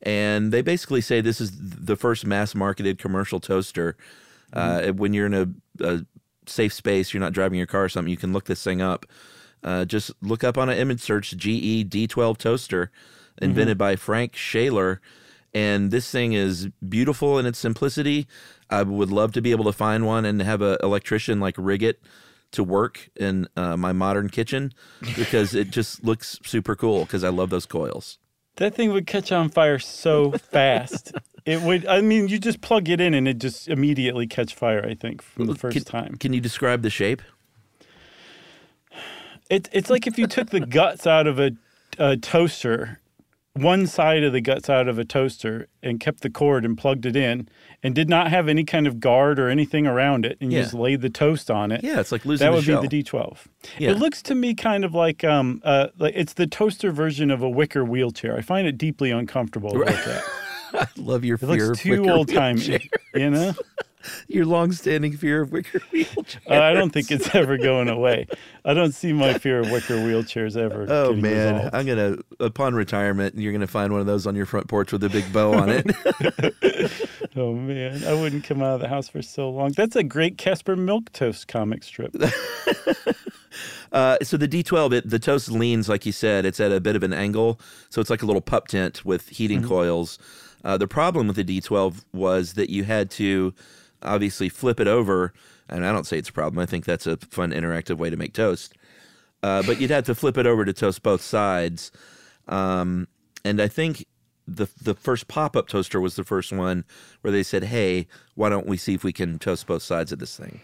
[0.02, 3.96] and they basically say this is the first mass-marketed commercial toaster.
[4.54, 5.48] Uh, when you're in a,
[5.82, 6.06] a
[6.46, 9.06] safe space, you're not driving your car or something, you can look this thing up.
[9.66, 12.92] Uh, just look up on an image search GE D12 toaster,
[13.42, 15.00] invented by Frank Shailor.
[15.56, 18.28] And this thing is beautiful in its simplicity.
[18.70, 21.82] I would love to be able to find one and have an electrician like rig
[21.82, 22.00] it
[22.52, 24.72] to work in uh, my modern kitchen
[25.16, 28.20] because it just looks super cool because I love those coils.
[28.58, 31.12] That thing would catch on fire so fast.
[31.46, 31.86] It would.
[31.86, 34.84] I mean, you just plug it in and it just immediately catch fire.
[34.84, 36.16] I think from the first can, time.
[36.16, 37.22] Can you describe the shape?
[39.50, 41.52] It, it's like if you took the guts out of a,
[42.00, 43.00] a toaster,
[43.54, 47.06] one side of the guts out of a toaster, and kept the cord and plugged
[47.06, 47.48] it in,
[47.84, 50.74] and did not have any kind of guard or anything around it, and you just
[50.74, 51.84] laid the toast on it.
[51.84, 52.82] Yeah, it's like losing that the would shell.
[52.82, 53.38] be the D12.
[53.78, 53.92] Yeah.
[53.92, 57.42] It looks to me kind of like um uh like it's the toaster version of
[57.42, 58.36] a wicker wheelchair.
[58.36, 60.24] I find it deeply uncomfortable to look at.
[60.74, 63.54] I love your It fear looks too old timey, you know.
[64.28, 66.38] Your long-standing fear of wicker wheelchairs.
[66.50, 68.28] Uh, I don't think it's ever going away.
[68.64, 70.86] I don't see my fear of wicker wheelchairs ever.
[70.90, 71.76] Oh man, resolved.
[71.76, 75.04] I'm gonna upon retirement, you're gonna find one of those on your front porch with
[75.04, 76.92] a big bow on it.
[77.38, 79.74] Oh man, I wouldn't come out of the house for so long.
[79.74, 82.16] That's a great Caspar Milquetoast comic strip.
[83.92, 86.46] uh, so the D12, it, the toast leans like you said.
[86.46, 89.28] It's at a bit of an angle, so it's like a little pup tent with
[89.30, 90.18] heating coils.
[90.64, 93.54] Uh, the problem with the D12 was that you had to
[94.02, 95.34] obviously flip it over,
[95.70, 96.62] and I don't say it's a problem.
[96.62, 98.74] I think that's a fun interactive way to make toast.
[99.44, 101.92] Uh, but you'd have to flip it over to toast both sides.
[102.48, 103.08] Um,
[103.44, 104.06] and I think
[104.48, 106.86] the the first pop up toaster was the first one
[107.22, 110.20] where they said, "Hey, why don't we see if we can toast both sides of
[110.20, 110.62] this thing?"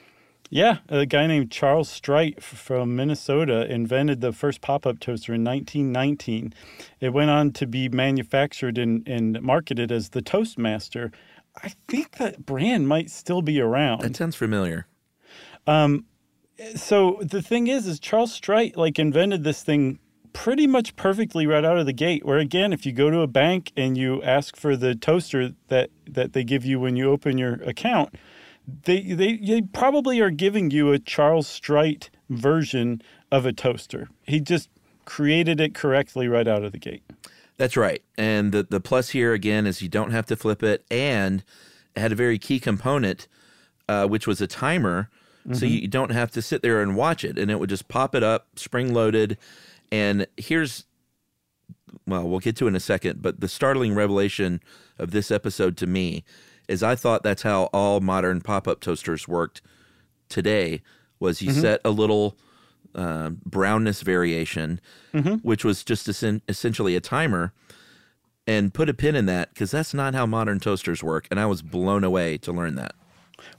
[0.54, 6.54] Yeah, a guy named Charles Strite from Minnesota invented the first pop-up toaster in 1919.
[7.00, 11.14] It went on to be manufactured and, and marketed as the Toastmaster.
[11.56, 14.02] I think that brand might still be around.
[14.02, 14.88] That sounds familiar.
[15.68, 16.06] Um,
[16.76, 20.00] so the thing is, is Charles Strite like invented this thing
[20.34, 22.26] pretty much perfectly right out of the gate.
[22.26, 25.90] Where again, if you go to a bank and you ask for the toaster that
[26.08, 28.16] that they give you when you open your account,
[28.84, 34.10] they they, they probably are giving you a Charles Strite version of a toaster.
[34.24, 34.70] He just
[35.06, 37.04] created it correctly right out of the gate.
[37.62, 38.02] That's right.
[38.18, 41.44] And the, the plus here again is you don't have to flip it, and
[41.96, 43.28] it had a very key component,
[43.88, 45.12] uh, which was a timer.
[45.54, 48.16] So you don't have to sit there and watch it, and it would just pop
[48.16, 49.38] it up, spring loaded.
[49.92, 50.86] And here's,
[52.08, 54.60] well, we'll get to it in a second, but the startling revelation
[54.98, 56.24] of this episode to me
[56.68, 59.62] is I thought that's how all modern pop up toasters worked
[60.30, 60.82] today.
[61.20, 62.40] Was you set a little
[62.96, 64.80] uh, brownness variation,
[65.42, 67.54] which was just essen- essentially a timer,
[68.48, 71.28] and put a pin in that because that's not how modern toasters work.
[71.32, 72.94] And I was blown away to learn that.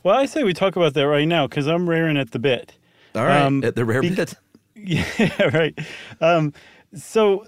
[0.02, 2.74] Well, I say we talk about that right now because I'm raring at the bit.
[3.14, 4.34] All right, Um, at the rare be- bit.
[4.74, 5.78] Yeah, right.
[6.20, 6.52] Um,
[6.94, 7.46] so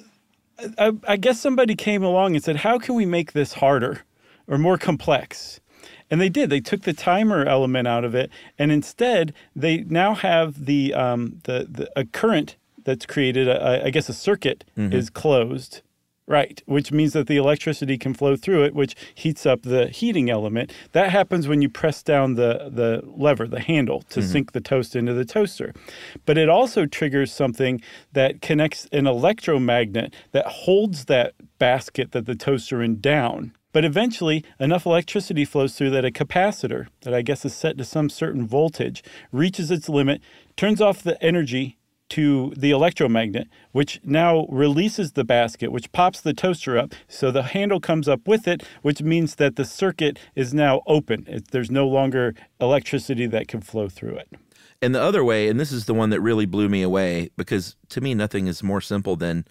[0.79, 4.03] I, I guess somebody came along and said, how can we make this harder
[4.47, 5.59] or more complex?
[6.14, 6.48] And they did.
[6.48, 11.40] They took the timer element out of it, and instead they now have the um,
[11.42, 13.48] the, the a current that's created.
[13.48, 15.83] A, I guess a circuit is closed,
[16.29, 16.62] right?
[16.66, 20.72] Which means that the electricity can flow through it, which heats up the heating element.
[20.92, 24.94] That happens when you press down the the lever, the handle, to sink the toast
[24.94, 25.74] into the toaster.
[26.27, 32.37] But it also triggers something that connects an electromagnet that holds that basket that the
[32.37, 33.50] toaster in down.
[33.74, 37.84] But eventually, enough electricity flows through that a capacitor, that I guess is set to
[37.84, 40.22] some certain voltage, reaches its limit,
[40.56, 41.76] turns off the energy
[42.10, 46.94] to the electromagnet, which now releases the basket, which pops the toaster up.
[47.08, 51.42] So the handle comes up with it, which means that the circuit is now open.
[51.50, 54.28] There's no longer electricity that can flow through it.
[54.80, 57.74] And the other way, and this is the one that really blew me away because
[57.88, 59.46] to me, nothing is more simple than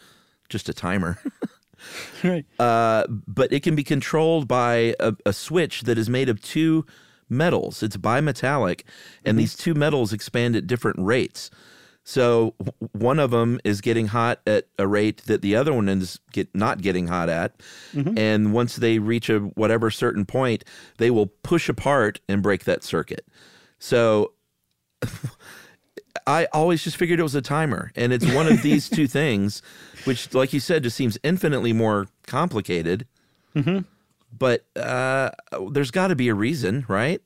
[0.48, 1.20] just a timer.
[2.24, 2.46] Right.
[2.60, 6.86] uh, but it can be controlled by a, a switch that is made of two
[7.30, 7.82] metals.
[7.84, 8.84] It's bimetallic,
[9.26, 11.50] and these two metals expand at different rates.
[12.06, 12.54] So
[12.92, 16.54] one of them is getting hot at a rate that the other one is get
[16.54, 17.56] not getting hot at,
[18.18, 20.66] and once they reach a whatever certain point,
[20.98, 23.26] they will push apart and break that circuit.
[23.80, 24.34] So
[26.28, 29.62] I always just figured it was a timer, and it's one of these two things,
[30.06, 33.08] which, like you said, just seems infinitely more complicated.
[33.56, 33.80] Mm-hmm.
[34.38, 35.32] But uh,
[35.72, 37.22] there's got to be a reason, right?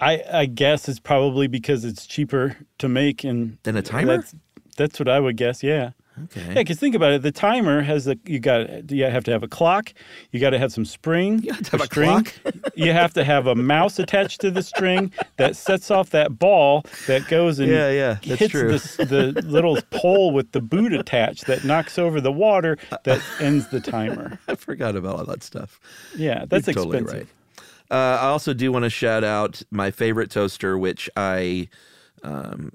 [0.00, 4.16] I, I guess it's probably because it's cheaper to make and Than a timer?
[4.16, 4.34] That's,
[4.76, 5.62] that's what I would guess.
[5.62, 5.92] Yeah.
[6.24, 6.40] Okay.
[6.46, 7.22] Yeah, because think about it.
[7.22, 9.92] The timer has a you got you have to have a clock.
[10.30, 11.42] You got to have some spring.
[11.42, 12.24] You have to have a string.
[12.24, 12.34] clock?
[12.76, 16.84] you have to have a mouse attached to the string that sets off that ball
[17.08, 18.70] that goes and Yeah, yeah, that's hits true.
[18.70, 23.66] this- the little pole with the boot attached that knocks over the water that ends
[23.68, 24.38] the timer.
[24.48, 25.80] I forgot about all that stuff.
[26.16, 27.28] Yeah, that's You're totally expensive.
[27.90, 27.90] right.
[27.90, 31.68] Uh, I also do want to shout out my favorite toaster, which I,
[32.22, 32.70] um,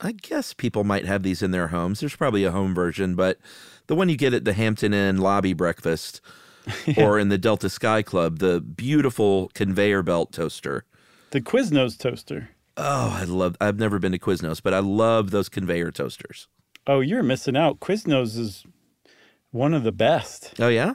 [0.00, 2.00] I guess people might have these in their homes.
[2.00, 3.38] There's probably a home version, but
[3.86, 6.20] the one you get at the Hampton Inn lobby breakfast
[6.96, 10.84] or in the Delta Sky Club, the beautiful conveyor belt toaster.
[11.30, 12.50] The Quiznos toaster.
[12.76, 13.56] Oh, I love.
[13.60, 16.48] I've never been to Quiznos, but I love those conveyor toasters.
[16.86, 17.80] Oh, you're missing out.
[17.80, 18.64] Quiznos is
[19.52, 20.54] one of the best.
[20.58, 20.94] Oh yeah,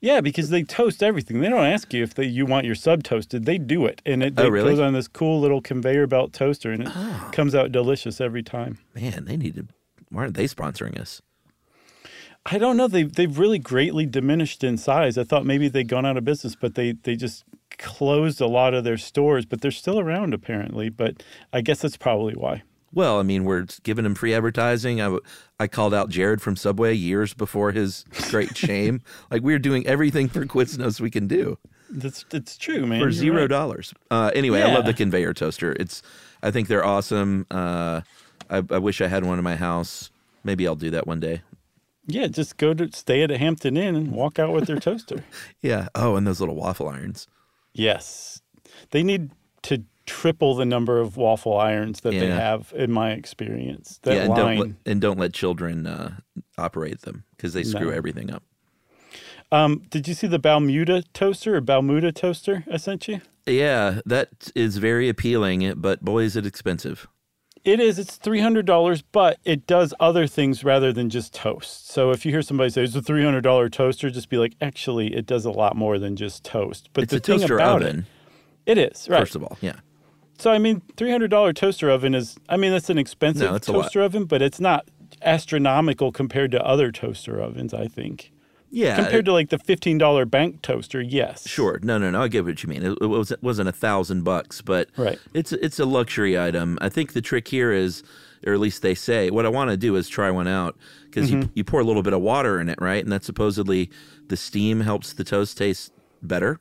[0.00, 1.40] Yeah, because they toast everything.
[1.40, 3.44] They don't ask you if they, you want your sub toasted.
[3.44, 4.70] They do it, and it, Oh, it really?
[4.70, 7.28] goes on this cool little conveyor belt toaster, and it ah.
[7.32, 8.78] comes out delicious every time.
[8.94, 9.66] man, they need to.
[10.08, 11.20] Why aren't they sponsoring us?
[12.46, 12.88] I don't know.
[12.88, 15.18] They they've really greatly diminished in size.
[15.18, 17.44] I thought maybe they'd gone out of business, but they they just
[17.78, 19.44] closed a lot of their stores.
[19.44, 20.88] But they're still around apparently.
[20.88, 22.62] But I guess that's probably why.
[22.92, 25.00] Well, I mean, we're giving him free advertising.
[25.00, 25.16] I,
[25.60, 29.00] I called out Jared from Subway years before his great shame.
[29.30, 31.56] Like we're doing everything for Quiznos we can do
[31.88, 33.00] That's it's true, man.
[33.00, 33.46] for zero right.
[33.50, 33.94] dollars.
[34.10, 35.72] Uh, anyway, I love the conveyor toaster.
[35.78, 36.02] It's,
[36.42, 37.46] I think they're awesome.
[37.50, 38.00] Uh,
[38.48, 40.10] I, I wish I had one in my house.
[40.42, 41.42] Maybe I'll do that one day.
[42.06, 45.22] Yeah, just go to stay at a Hampton Inn and walk out with their toaster.
[45.60, 45.88] Yeah.
[45.94, 47.28] Oh, and those little waffle irons.
[47.72, 48.40] Yes.
[48.90, 49.30] They need
[49.62, 53.98] to triple the number of waffle irons that they have, in my experience.
[54.02, 54.38] That yeah, and line.
[54.38, 56.16] don't let, and don't let children uh,
[56.58, 57.96] operate them because they screw No.
[57.96, 58.42] everything up.
[59.52, 63.20] um, did you see the Balmuda toaster or Balmuda toaster I sent you?
[63.46, 67.06] Yeah, that is very appealing, but boy, is it expensive.
[67.62, 67.98] It is.
[67.98, 71.90] It's three hundred dollars, but it does other things rather than just toast.
[71.90, 74.54] So if you hear somebody say it's a three hundred dollar toaster, just be like,
[74.62, 76.88] actually, it does a lot more than just toast.
[76.94, 78.06] But It's the a thing toaster about oven,
[78.66, 79.18] it, it is right.
[79.20, 79.58] first of all.
[79.60, 79.76] Yeah.
[80.40, 82.36] So I mean, three hundred dollar toaster oven is.
[82.48, 84.88] I mean, that's an expensive No, toaster oven, but it's not
[85.22, 88.32] astronomical compared to other toaster ovens, I think.
[88.72, 91.48] Yeah, Compared to like the $15 bank toaster, yes.
[91.48, 91.80] Sure.
[91.82, 92.22] No, no, no.
[92.22, 92.84] I get what you mean.
[92.84, 95.18] It, it was it wasn't a thousand bucks, but Right.
[95.34, 96.78] it's it's a luxury item.
[96.80, 98.04] I think the trick here is,
[98.46, 100.76] or at least they say, what I want to do is try one out
[101.06, 101.42] because Mm-hmm.
[101.42, 103.02] you you pour a little bit of water in it, right?
[103.02, 103.90] And that supposedly
[104.28, 106.60] the steam helps the toast taste better.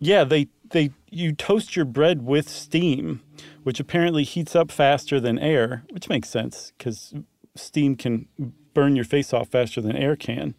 [0.00, 3.22] Yeah, they they you toast your bread with steam,
[3.62, 7.14] which apparently heats up faster than air, which makes sense because
[7.54, 8.28] steam can
[8.74, 10.54] burn your face off faster than air can.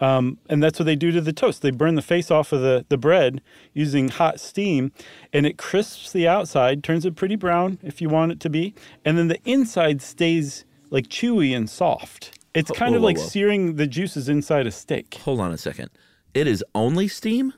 [0.00, 1.62] Um, and that's what they do to the toast.
[1.62, 3.40] They burn the face off of the, the bread
[3.72, 4.92] using hot steam,
[5.32, 8.74] and it crisps the outside, turns it pretty brown if you want it to be,
[9.04, 12.38] and then the inside stays like chewy and soft.
[12.54, 13.24] It's kind whoa, of whoa, like whoa.
[13.24, 15.14] searing the juices inside a steak.
[15.24, 15.90] Hold on a second.
[16.32, 17.52] It is only steam.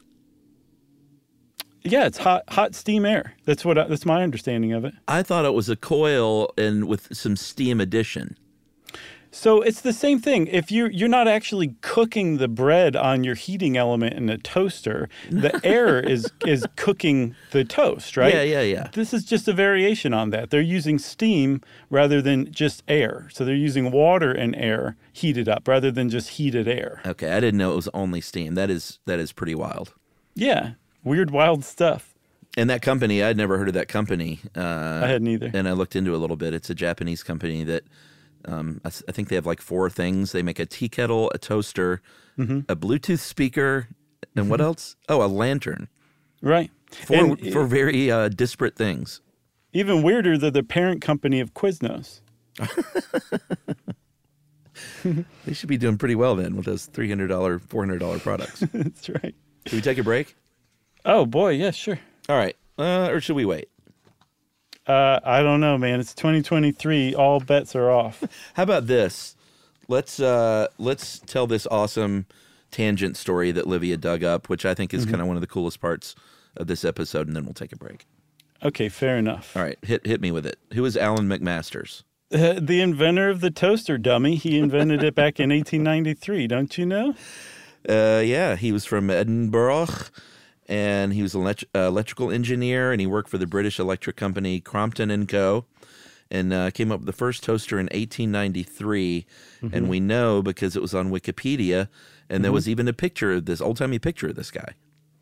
[1.83, 3.35] Yeah, it's hot hot steam air.
[3.45, 4.95] That's what I, that's my understanding of it.
[5.09, 8.37] I thought it was a coil and with some steam addition.
[9.33, 10.49] So it's the same thing.
[10.49, 15.09] If you you're not actually cooking the bread on your heating element in a toaster,
[15.31, 18.35] the air is is cooking the toast, right?
[18.35, 18.89] Yeah, yeah, yeah.
[18.93, 20.51] This is just a variation on that.
[20.51, 21.61] They're using steam
[21.91, 23.28] rather than just air.
[23.33, 27.01] So they're using water and air heated up rather than just heated air.
[27.07, 28.55] Okay, I didn't know it was only steam.
[28.55, 29.95] That is that is pretty wild.
[30.35, 30.72] Yeah,
[31.05, 32.14] weird wild stuff.
[32.57, 34.40] And that company, I'd never heard of that company.
[34.57, 35.51] Uh, I hadn't either.
[35.55, 36.53] and I looked into it a little bit.
[36.53, 37.84] It's a Japanese company that
[38.46, 40.32] um, I, I think they have like four things.
[40.32, 42.01] They make a tea kettle, a toaster,
[42.38, 42.61] Mm-hmm.
[42.70, 43.88] a Bluetooth speaker,
[44.34, 44.96] and what else?
[45.11, 45.88] Oh, a lantern.
[46.40, 46.70] Right.
[46.90, 49.20] For And for very uh, disparate things.
[49.74, 52.20] even weirder, they're the parent company of Quiznos.
[55.44, 58.18] They should be doing pretty well then with those three hundred dollar, four hundred dollar
[58.18, 58.61] products.
[58.72, 59.34] That's right.
[59.66, 60.34] Can we take a break?
[61.05, 61.98] Oh boy, yeah, sure.
[62.28, 63.68] All right, uh, or should we wait?
[64.86, 66.01] Uh, I don't know, man.
[66.01, 67.14] It's 2023.
[67.14, 68.24] All bets are off.
[68.55, 69.36] How about this?
[69.88, 72.26] Let's uh, let's tell this awesome
[72.70, 75.46] tangent story that Livia dug up, which I think is kind of one of the
[75.46, 76.14] coolest parts
[76.57, 78.07] of this episode, and then we'll take a break.
[78.62, 79.57] Okay, fair enough.
[79.57, 80.59] All right, hit hit me with it.
[80.74, 82.03] Who is Alan MacMasters?
[82.32, 84.36] Uh, the inventor of the toaster dummy.
[84.36, 86.46] He invented it back in 1893.
[86.46, 87.14] Don't you know?
[87.88, 89.86] Uh, yeah, he was from Edinburgh,
[90.70, 94.16] and he was an elect- uh, electrical engineer, and he worked for the British electric
[94.16, 95.66] company Crompton and Co.
[96.32, 99.26] And uh, came up with the first toaster in 1893,
[99.72, 101.88] and we know because it was on Wikipedia,
[102.28, 104.74] and there was even a picture of this old timey picture of this guy.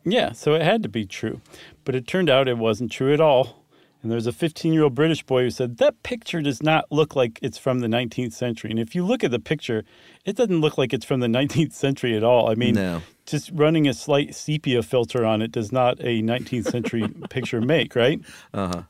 [0.05, 1.41] Yeah, so it had to be true.
[1.83, 3.58] But it turned out it wasn't true at all.
[4.01, 7.15] And there's a 15 year old British boy who said, That picture does not look
[7.15, 8.69] like it's from the 19th century.
[8.71, 9.83] And if you look at the picture,
[10.25, 12.49] it doesn't look like it's from the 19th century at all.
[12.49, 13.01] I mean, No.
[13.25, 17.93] just running a slight sepia filter on it does not a 19th century picture make,
[17.95, 18.21] right?
[18.53, 18.83] Uh-huh.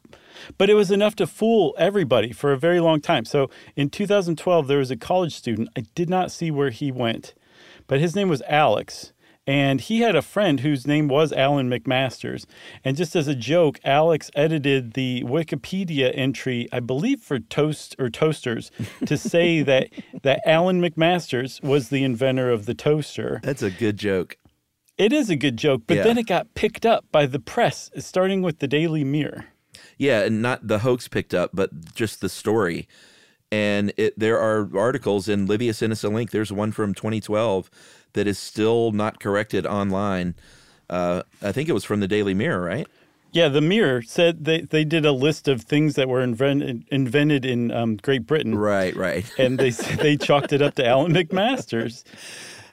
[0.57, 3.26] But it was enough to fool everybody for a very long time.
[3.26, 5.70] So in 2012, there was a college student.
[5.76, 7.34] I did not see where he went,
[7.88, 9.12] but his name was Alex.
[9.50, 12.45] And he had a friend whose name was Alan MacMasters.
[12.86, 18.12] And just as a joke, Alex edited the Wikipedia entry, I believe for toast or
[18.12, 18.70] toasters,
[19.08, 19.88] to say that,
[20.22, 23.39] that Alan MacMasters was the inventor of the toaster.
[23.41, 24.38] That's a good joke.
[25.00, 26.04] It is a good joke, but Yeah.
[26.04, 29.45] then it got picked up by the press, starting with the Daily Mirror.
[29.97, 32.88] Yeah, and not the hoax picked up, but just the story.
[33.52, 35.28] And it, there are articles,
[35.74, 36.30] sent us a link.
[36.30, 37.72] There's one from 2012
[38.14, 40.36] that is still not corrected online.
[40.89, 42.88] Uh, I think it was from the Daily Mirror, right?
[43.32, 47.45] Yeah, the Mirror said they, they did a list of things that were invented invented
[47.45, 49.24] in um, Great Britain, Right, right.
[49.38, 52.03] and they they chalked it up to Alan MacMasters.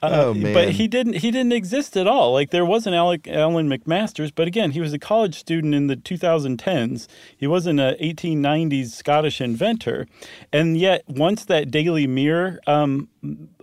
[0.01, 0.53] oh man!
[0.55, 2.33] But he didn't he didn't exist at all.
[2.33, 5.85] Like there was an Alec, Alan MacMasters, but again, he was a college student in
[5.87, 7.07] the 2010s.
[7.37, 10.07] He wasn't a 1890s Scottish inventor,
[10.51, 13.09] and yet once that Daily Mirror um,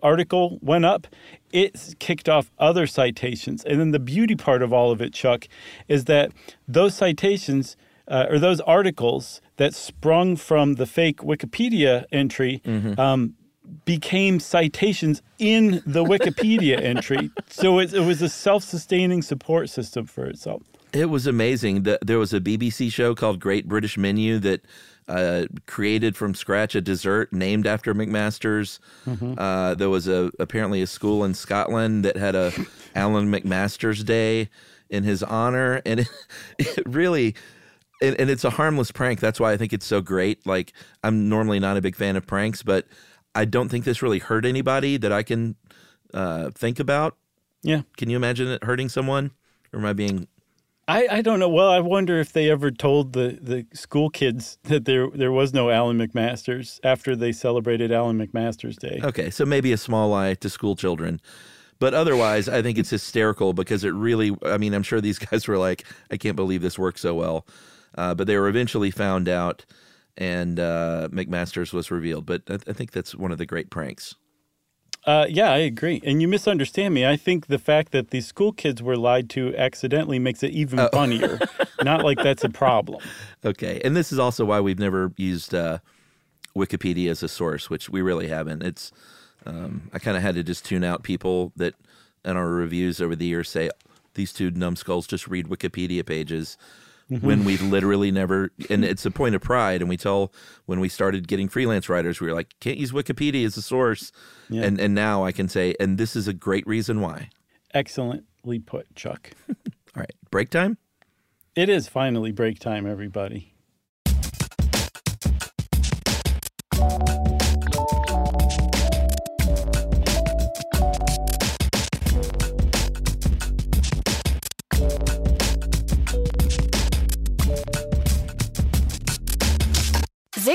[0.00, 1.08] article went up,
[1.54, 3.64] it kicked off other citations.
[3.64, 5.46] And then the beauty part of all of it, Chuck,
[5.88, 6.32] is that
[6.68, 7.76] those citations.
[8.06, 12.60] Uh, or those articles that sprung from the fake Wikipedia entry
[12.98, 13.34] um,
[13.86, 17.30] became citations in the Wikipedia entry.
[17.48, 20.60] So it, it was a self-sustaining support system for itself.
[20.92, 21.84] It was amazing.
[21.84, 24.60] The, there was a BBC show called Great British Menu that
[25.08, 28.80] uh, created from scratch a dessert named after MacMaster's.
[29.38, 32.52] Uh, there was a apparently a school in Scotland that had a
[32.94, 34.48] Alan MacMaster's Day
[34.90, 36.08] in his honor, and it,
[36.58, 37.34] it really.
[38.02, 39.20] And, and it's a harmless prank.
[39.20, 40.44] That's why I think it's so great.
[40.46, 40.72] Like
[41.04, 42.86] I'm normally not a big fan of pranks, but
[43.34, 45.54] I don't think this really hurt anybody that I can
[46.12, 47.16] uh, think about.
[47.62, 47.82] Yeah.
[47.96, 49.30] Can you imagine it hurting someone,
[49.72, 50.28] or am I being
[50.86, 51.48] I, I don't know.
[51.48, 55.54] Well, I wonder if they ever told the, the school kids that there there was
[55.54, 59.00] no Alan MacMaster's after they celebrated Alan MacMaster's Day.
[59.02, 61.20] Okay, so maybe a small lie to school children.
[61.78, 65.48] But otherwise, I think it's hysterical because it really, I mean, I'm sure these guys
[65.48, 67.46] were like, I can't believe this worked so well.
[67.96, 69.64] Uh, but they were eventually found out
[70.16, 72.26] and uh, MacMaster's was revealed.
[72.26, 74.14] But I, I think that's one of the great pranks.
[75.06, 76.00] Uh, yeah, I agree.
[76.04, 77.04] And you misunderstand me.
[77.06, 80.80] I think the fact that these school kids were lied to accidentally makes it even
[80.80, 80.88] Oh.
[80.92, 81.40] funnier.
[81.82, 83.02] Not like that's a problem.
[83.44, 85.78] Okay, and this is also why we've never used uh,
[86.56, 88.62] Wikipedia as a source, which we really haven't.
[88.62, 88.90] It's
[89.44, 91.74] um, I kind of had to just tune out people that
[92.24, 93.68] in our reviews over the years say
[94.14, 96.56] these two numbskulls just read Wikipedia pages
[97.14, 97.26] Mm-hmm.
[97.26, 98.50] when we literally never.
[98.68, 100.32] And it's a point of pride, and we tell
[100.66, 104.10] when we started getting freelance writers, we were like, can't use Wikipedia as a source,
[104.50, 104.62] Yeah.
[104.64, 107.28] and and now I can say, and this is a great reason why.
[107.72, 109.30] Excellently put, Chuck.
[109.48, 109.54] All
[110.00, 110.78] right, break time.
[111.56, 113.53] It is finally break time, everybody.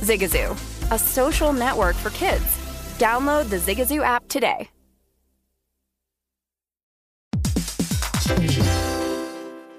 [0.00, 0.52] Zigazoo,
[0.90, 2.58] a social network for kids.
[2.98, 4.68] Download the Zigazoo app today.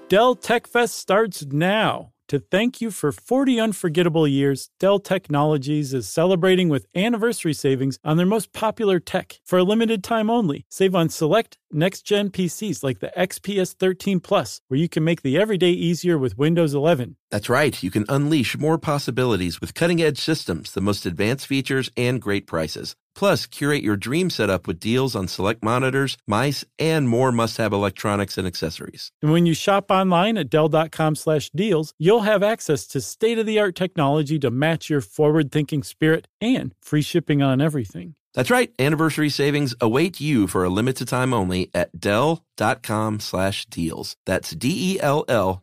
[0.08, 2.11] Dell Tech Fest starts now.
[2.32, 8.16] To thank you for 40 unforgettable years, Dell Technologies is celebrating with anniversary savings on
[8.16, 10.64] their most popular tech for a limited time only.
[10.70, 15.20] Save on select next gen PCs like the XPS 13 Plus, where you can make
[15.20, 17.16] the everyday easier with Windows 11.
[17.30, 17.82] That's right.
[17.82, 22.46] You can unleash more possibilities with cutting edge systems, the most advanced features, and great
[22.46, 22.96] prices.
[23.14, 27.72] Plus, curate your dream setup with deals on select monitors, mice, and more must have
[27.72, 29.12] electronics and accessories.
[29.22, 33.46] And when you shop online at Dell.com slash deals, you'll have access to state of
[33.46, 38.14] the art technology to match your forward thinking spirit and free shipping on everything.
[38.34, 38.72] That's right.
[38.78, 44.16] Anniversary savings await you for a limited time only at Dell.com slash deals.
[44.24, 45.62] That's D E L L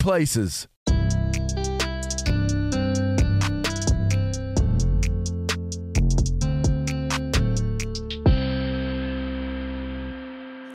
[0.00, 0.66] places.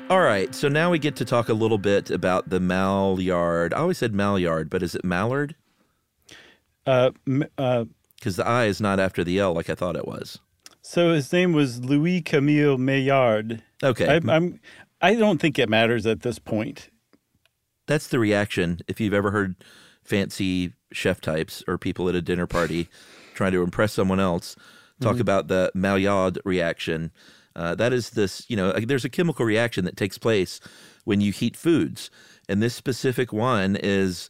[0.08, 0.54] All right.
[0.54, 3.74] So now we get to talk a little bit about the Malyard.
[3.74, 5.56] I always said Malyard, but is it Mallard?
[6.86, 7.10] Uh,
[7.58, 7.86] uh,
[8.20, 10.38] Because the I is not after the L like I thought it was.
[10.84, 13.64] so his name was Louis Camille Maillard.
[13.84, 14.08] Okay.
[14.08, 14.60] I, I'm,
[15.02, 16.90] I don't think it matters at this point.
[17.88, 18.80] That's the reaction.
[18.88, 19.56] If you've ever heard
[20.04, 22.88] fancy chef types or people at a dinner party
[23.34, 24.56] trying to impress someone else
[25.02, 27.12] talk about the Maillard reaction,
[27.56, 30.60] Uh, that is this, you know, there's a chemical reaction that takes place
[31.06, 32.10] when you heat foods.
[32.50, 34.30] And this specific one is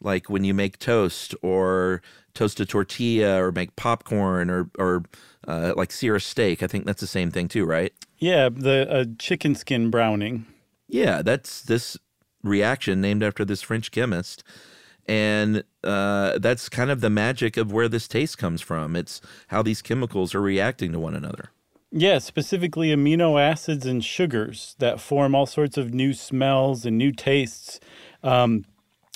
[0.00, 2.00] like when you make toast or
[2.32, 5.02] toast a tortilla or make popcorn or, or
[5.48, 6.62] uh, like sear a steak.
[6.62, 7.92] I think that's the same thing too, right?
[8.18, 10.46] Yeah, the uh, chicken skin browning.
[10.88, 11.96] Yeah, that's this
[12.42, 14.42] reaction named after this French chemist.
[15.06, 18.94] And uh, that's kind of the magic of where this taste comes from.
[18.94, 21.50] It's how these chemicals are reacting to one another.
[21.92, 27.10] Yeah, specifically amino acids and sugars that form all sorts of new smells and new
[27.10, 27.80] tastes.
[28.22, 28.64] Um,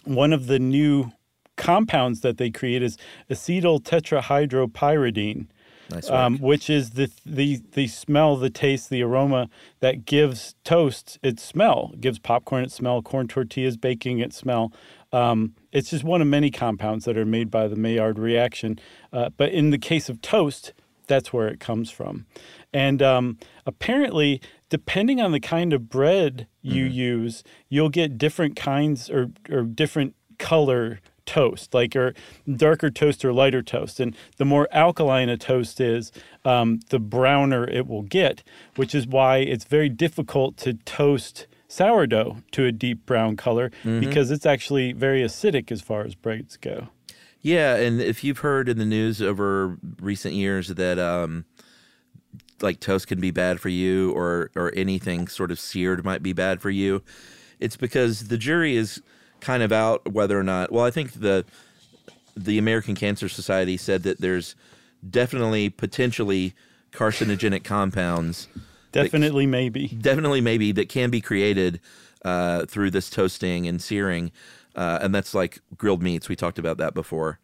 [0.05, 1.12] one of the new
[1.57, 2.99] compounds that they create is
[3.31, 5.47] acetyl tetrahydropyridine.
[5.91, 9.49] Nice um, which is the the the smell, the taste, the aroma
[9.80, 14.72] that gives toast its smell, it gives popcorn its smell, corn tortillas, baking its smell.
[15.12, 18.78] Um, it's just one of many compounds that are made by the Maillard reaction.
[19.12, 20.72] Uh, but in the case of toast,
[21.07, 22.26] that's where it comes from.
[22.72, 26.95] And um, apparently, depending on the kind of bread you Mm-hmm.
[26.95, 32.14] use, you'll get different kinds or, or different color toast, like or
[32.57, 34.01] darker toast or lighter toast.
[34.01, 36.12] And the more alkaline a toast is,
[36.45, 38.43] um, the browner it will get,
[38.77, 44.01] which is why it's very difficult to toast sourdough to a deep brown color Mhm.
[44.01, 46.89] because it's actually very acidic as far as breads go.
[47.41, 51.45] Yeah, and if you've heard in the news over recent years that um,
[52.62, 56.33] like toast can be bad for you, or or anything sort of seared might be
[56.33, 57.03] bad for you,
[57.61, 59.03] it's because the jury is
[59.45, 60.72] kind of out whether or not.
[60.72, 61.45] Well, I think the
[62.36, 64.57] the American Cancer Society said that there's
[65.09, 66.55] definitely potentially
[66.92, 68.49] carcinogenic compounds.
[68.92, 69.88] that- Definitely, maybe.
[69.88, 71.80] definitely maybe that can be created
[72.24, 74.32] uh, through this toasting and searing,
[74.74, 76.28] uh, and that's like grilled meats.
[76.28, 77.38] We talked about that before,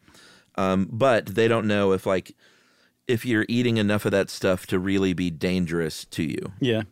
[0.55, 2.35] um, but they don't know if like
[3.07, 6.51] if you're eating enough of that stuff to really be dangerous to you.
[6.59, 6.83] Yeah.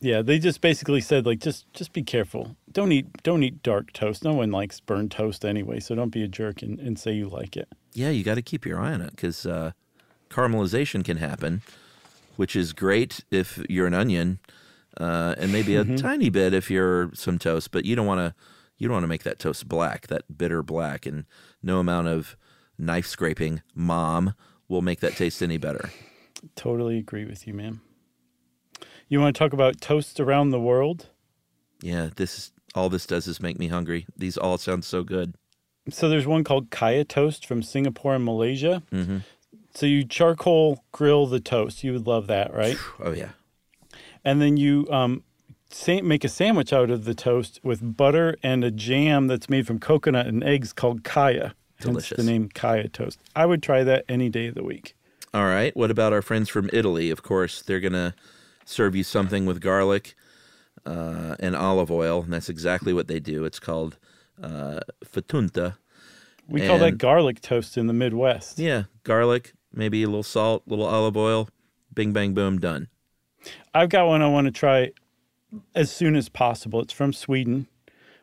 [0.00, 2.54] Yeah, they just basically said like just just be careful.
[2.76, 4.22] Don't eat don't eat dark toast.
[4.22, 7.26] No one likes burnt toast anyway, so don't be a jerk and, and say you
[7.26, 7.68] like it.
[7.94, 9.72] Yeah, you got to keep your eye on it because uh,
[10.28, 11.62] caramelization can happen,
[12.36, 14.40] which is great if you're an onion,
[14.98, 15.96] uh, and maybe a Mhm.
[15.96, 17.70] tiny bit if you're some toast.
[17.70, 18.34] But you don't want to
[18.76, 21.24] you don't want to make that toast black, that bitter black, and
[21.62, 22.36] no amount of
[22.76, 24.34] knife scraping, mom,
[24.68, 25.88] will make that taste any better.
[26.56, 27.80] Totally agree with you, man.
[29.08, 31.08] You want to talk about toasts around the world?
[31.80, 34.06] Yeah, this is all this does is make me hungry.
[34.16, 35.34] These all sound so good.
[35.88, 38.82] So there's one called Kaya toast from Singapore and Malaysia.
[38.90, 39.18] hmm
[39.74, 41.82] So you charcoal grill the toast.
[41.84, 42.76] You would love that, right?
[43.00, 43.30] Oh yeah.
[44.24, 45.22] and then you um,
[45.88, 49.78] make a sandwich out of the toast with butter and a jam that's made from
[49.78, 51.54] coconut and eggs called kaya.
[51.78, 52.16] Hence Delicious.
[52.16, 53.18] the name kaya toast.
[53.34, 54.94] I would try that any day of the week.
[55.34, 55.76] All right.
[55.76, 57.10] What about our friends from Italy?
[57.10, 58.14] Of course, they're gonna
[58.64, 60.14] serve you something with garlic
[60.86, 63.44] uh, and olive oil, and that's exactly what they do.
[63.44, 63.98] It's called
[64.42, 65.76] uh, fettunta.
[66.48, 68.58] We call that garlic toast in the Midwest.
[68.58, 71.48] Yeah, garlic, maybe a little salt, a little olive oil.
[71.92, 72.88] Bing, bang, boom, done.
[73.74, 74.92] I've got one I want to try
[75.74, 76.80] as soon as possible.
[76.80, 77.66] It's from Sweden,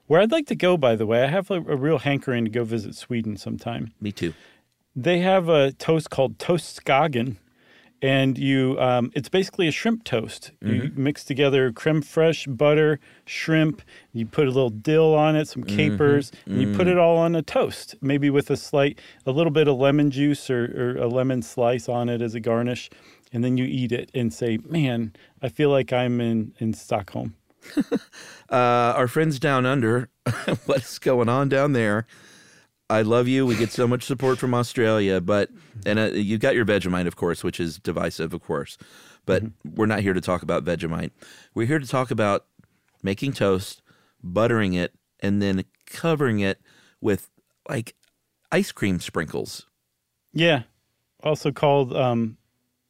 [0.08, 1.24] where I'd like to go, by the way.
[1.24, 3.94] I have a, a real hankering to go visit Sweden sometime.
[4.00, 4.34] Me too.
[4.96, 7.38] They have a toast called Toast Skagen,
[8.04, 10.52] and you um, it's basically a shrimp toast.
[10.62, 10.98] You Mhm.
[10.98, 13.82] mix together creme fraiche, butter, shrimp.
[14.12, 16.92] You put a little dill on it, some capers, and you put Mm.
[16.92, 17.96] it all on a toast.
[18.02, 20.66] Maybe with a slight, a little bit of lemon juice or,
[20.98, 22.90] or a lemon slice on it as a garnish,
[23.32, 27.34] and then you eat it and say, "Man, I feel like I'm in in Stockholm."
[28.50, 30.10] Uh, our friends down under,
[30.66, 32.06] what's going on down there?
[32.90, 33.46] I love you.
[33.46, 35.50] We get so much support from Australia, but
[35.86, 38.78] and uh, you got your Vegemite, of course, which is divisive, of course.
[39.26, 41.12] But we're not here to talk about Vegemite.
[41.56, 42.46] We're here to talk about
[43.02, 43.82] making toast,
[44.22, 46.62] buttering it, and then covering it
[47.00, 47.30] with
[47.70, 47.96] like
[48.52, 49.66] ice cream sprinkles.
[50.34, 50.64] Yeah,
[51.24, 52.38] also called um,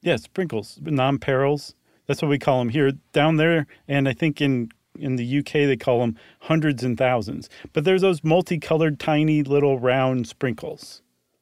[0.02, 1.76] yeah sprinkles, nonpareils.
[2.08, 5.52] That's what we call them here down there, and I think in in the UK
[5.54, 7.50] they call them hundreds and thousands.
[7.72, 11.02] But there's those multicolored, tiny little round sprinkles.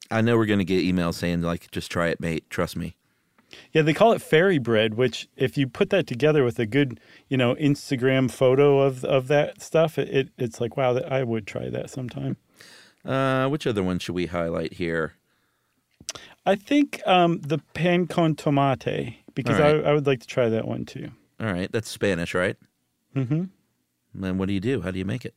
[0.09, 2.49] I know we're going to get emails saying like, "Just try it, mate.
[2.49, 2.95] Trust me."
[3.73, 4.95] Yeah, they call it fairy bread.
[4.95, 9.27] Which, if you put that together with a good, you know, Instagram photo of of
[9.27, 12.37] that stuff, it, it it's like wow, that I would try that sometime.
[13.05, 15.13] Uh, which other one should we highlight here?
[16.45, 19.75] I think um, the pan con tomate because right.
[19.75, 21.11] I, I would like to try that one too.
[21.39, 22.57] All right, that's Spanish, right?
[23.13, 23.43] Hmm
[24.23, 24.81] And what do you do?
[24.81, 25.33] How do you make it?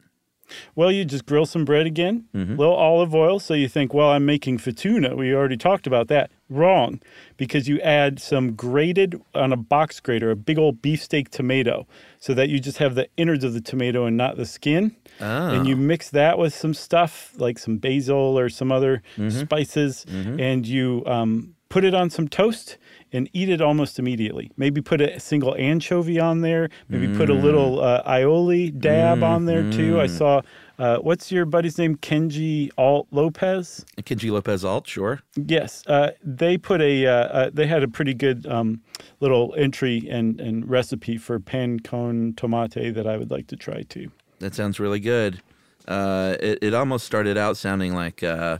[0.75, 2.57] Well, you just grill some bread again, Mm-hmm.
[2.57, 3.41] little olive oil.
[3.41, 5.17] So you think, well, I'm making fatuna.
[5.17, 6.31] We already talked about that.
[6.51, 7.01] Wrong,
[7.39, 11.87] because you add some grated on a box grater, a big old beefsteak tomato,
[12.21, 14.95] so that you just have the innards of the tomato and not the skin.
[15.19, 20.05] And you mix that with some stuff like some basil or some other spices,
[20.39, 22.79] and you um, put it on some toast
[23.13, 24.49] and eat it almost immediately.
[24.57, 26.69] Maybe put a single anchovy on there.
[26.89, 30.01] Maybe put a little uh, aioli dab on there too.
[30.01, 30.43] I saw.
[30.79, 31.97] Uh, what's your buddy's name?
[31.97, 33.85] Kenji Alt Lopez.
[34.03, 35.21] Kenji Lopez Alt, sure.
[35.35, 37.09] Yes, uh, they put a.
[37.09, 38.81] Uh, uh, they had a pretty good um,
[39.19, 43.83] little entry and, and recipe for pan con tomate that I would like to try
[43.83, 44.13] too.
[44.39, 45.43] That sounds really good.
[45.89, 48.59] Uh, it, it almost started out sounding like uh,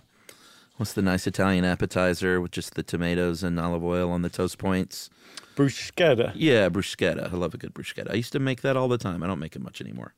[0.77, 4.59] what's the nice Italian appetizer with just the tomatoes and olive oil on the toast
[4.59, 5.11] points?
[5.57, 6.33] Bruschetta.
[6.35, 7.33] Yeah, bruschetta.
[7.33, 8.11] I love a good bruschetta.
[8.11, 9.23] I used to make that all the time.
[9.23, 10.15] I don't make it much anymore.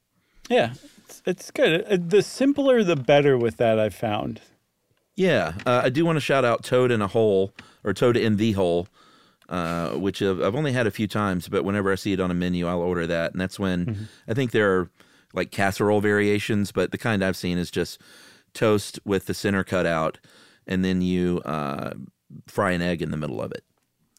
[0.48, 1.84] Yeah, it's, it's good.
[1.90, 3.78] Uh, The simpler, the better with that.
[3.78, 4.40] I've found.
[5.14, 7.52] Yeah, uh, I do want to shout out Toad in a Hole
[7.84, 8.86] or Toad in the Hole,
[9.48, 12.30] uh, which I've, I've only had a few times, but whenever I see it on
[12.30, 13.32] a menu, I'll order that.
[13.32, 14.90] And that's when I think there are
[15.32, 18.00] like casserole variations, but the kind I've seen is just
[18.54, 20.18] toast with the center cut out,
[20.66, 21.92] and then you uh,
[22.46, 23.64] fry an egg in the middle of it.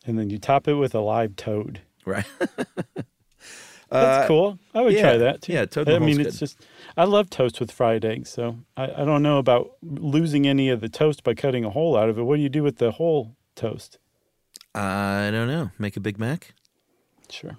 [0.06, 1.82] And then you top it with a live toad.
[2.06, 2.26] Right.
[3.90, 4.60] That's cool.
[4.74, 5.54] I would Uh, yeah, try that too.
[5.54, 6.40] yeah, toad I mean, it's good.
[6.40, 6.66] just
[6.98, 8.30] I love toast with fried eggs.
[8.30, 11.96] So I, I don't know about losing any of the toast by cutting a hole
[11.98, 12.24] out of it.
[12.24, 13.98] What do you do with the whole toast?
[14.76, 15.72] I don't know.
[15.80, 16.54] Make a Big Mac?
[17.30, 17.58] Sure.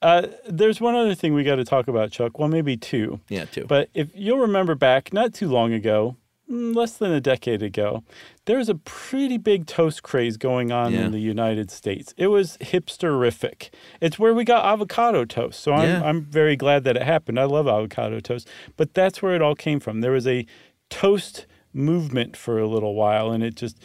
[0.00, 2.38] Uh, there's one other thing we got to talk about, Chuck.
[2.38, 3.20] Well, maybe two.
[3.28, 3.64] Yeah, two.
[3.64, 6.16] But if you'll remember back, not too long ago,
[6.50, 8.04] Mm, less than a decade ago,
[8.44, 11.06] there was a pretty big toast craze going on Yeah.
[11.06, 12.12] in the United States.
[12.18, 13.70] It was hipsterific.
[14.00, 15.60] It's where we got avocado toast.
[15.60, 16.02] So I'm, Yeah.
[16.04, 17.40] I'm very glad that it happened.
[17.40, 18.46] I love avocado toast.
[18.76, 20.00] But that's where it all came from.
[20.02, 20.44] There was a
[20.90, 23.78] toast movement for a little while and it just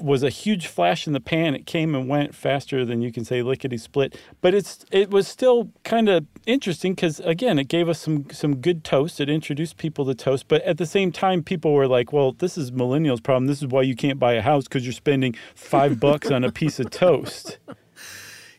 [0.00, 1.54] was a huge flash in the pan.
[1.54, 5.26] It came and went faster than you can say lickety split but it's it was
[5.26, 9.20] still kind of interesting because again it gave us some some good toast.
[9.20, 12.58] It introduced people to toast but at the same time people were like well this
[12.58, 13.46] is millennials problem.
[13.46, 16.52] This is why you can't buy a house because you're spending five bucks on a
[16.52, 17.58] piece of toast.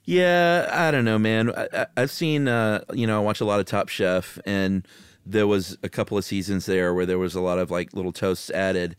[0.08, 1.54] Yeah, I don't know, man.
[1.54, 4.88] I, I, I've seen, uh, you know, I watch a lot of Top Chef, and
[5.30, 8.12] there was a couple of seasons there where there was a lot of like little
[8.12, 8.96] toasts added.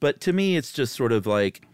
[0.00, 1.66] But to me, it's just sort of like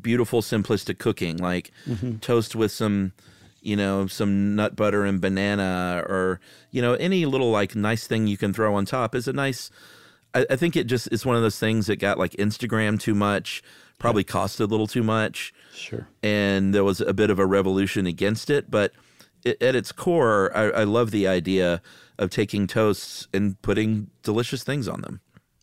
[0.00, 2.16] beautiful, simplistic cooking, like mm-hmm.
[2.16, 3.12] toast with some,
[3.60, 8.26] you know, some nut butter and banana, or you know, any little like nice thing
[8.26, 9.70] you can throw on top is a nice.
[10.34, 13.14] I, I think it just is one of those things that got like Instagram too
[13.14, 13.62] much,
[13.98, 18.06] probably cost a little too much sure and there was a bit of a revolution
[18.06, 18.70] against it.
[18.70, 18.92] But
[19.44, 21.82] it, at its core, I, I love the idea
[22.20, 25.20] of taking toasts and putting delicious things on them.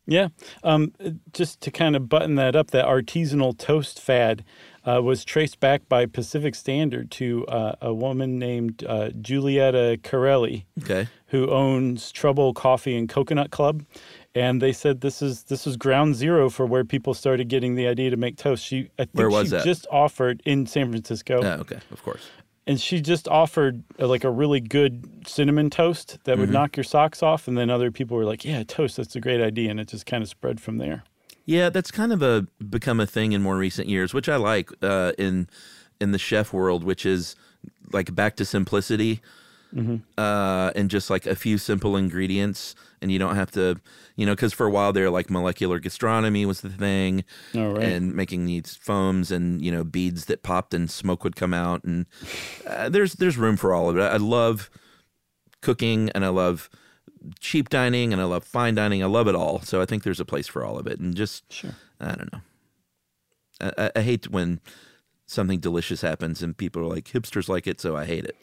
[0.10, 0.30] Yeah.
[0.64, 0.94] Um,
[1.34, 4.46] just to kind of button that up, that artisanal toast fad
[4.86, 10.64] uh, was traced back by Pacific Standard to uh, a woman named uh, Giulietta Carelli,
[10.84, 11.08] Okay.
[11.28, 13.84] who owns Trouble Coffee and Coconut Club.
[14.34, 17.88] And they said this is this is ground zero for where people started getting the
[17.88, 18.64] idea to make toast.
[18.64, 19.66] She I think Where was she that?
[19.66, 22.30] just offered in San Francisco Yeah, okay, of course.
[22.68, 26.42] And she just offered uh, like a really good cinnamon toast that Mm-hmm.
[26.42, 29.22] would knock your socks off and then other people were like yeah toast that's a
[29.22, 31.04] great idea and it just kind of spread from there
[31.46, 34.70] Yeah, that's kind of a become a thing in more recent years, which I like
[34.82, 35.48] uh, in
[36.02, 37.36] in the chef world, which is
[37.94, 39.22] like back to simplicity
[40.18, 43.80] uh, and just like a few simple ingredients, and you don't have to,
[44.16, 47.84] you know, because for a while there, like molecular gastronomy was the thing, Oh, right.
[47.84, 51.84] and making these foams and you know beads that popped and smoke would come out,
[51.84, 52.06] and
[52.66, 54.02] uh, there's there's room for all of it.
[54.02, 54.70] I love
[55.62, 56.70] cooking and I love
[57.40, 59.02] cheap dining and I love fine dining.
[59.04, 59.60] I love it all.
[59.62, 61.00] So I think there's a place for all of it.
[61.00, 61.72] And just, Sure.
[62.00, 62.42] I don't know.
[63.60, 64.60] I, I- I hate when
[65.26, 68.38] something delicious happens and people are like, hipsters like it, so I hate it.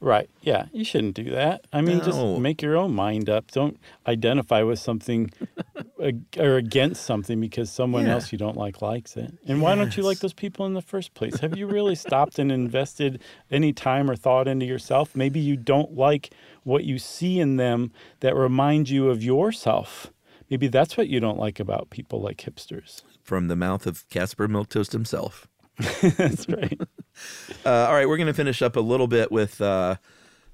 [0.00, 0.28] Right.
[0.42, 0.66] Yeah.
[0.72, 1.64] You shouldn't do that.
[1.72, 2.04] I mean, No.
[2.04, 3.50] just make your own mind up.
[3.52, 5.30] Don't identify with something
[6.02, 8.14] ag- or against something because someone Yeah.
[8.14, 9.32] else you don't like likes it.
[9.46, 11.38] And why don't you like those people in the first place?
[11.40, 15.14] Have you really stopped and invested any time or thought into yourself?
[15.14, 16.30] Maybe you don't like
[16.64, 20.12] what you see in them that remind you of yourself.
[20.50, 23.02] Maybe that's what you don't like about people like hipsters.
[23.22, 25.46] From the mouth of Caspar Milquetoast himself.
[26.02, 26.78] that's right.
[27.64, 29.94] Uh, all right, we're going to finish up a little bit with uh,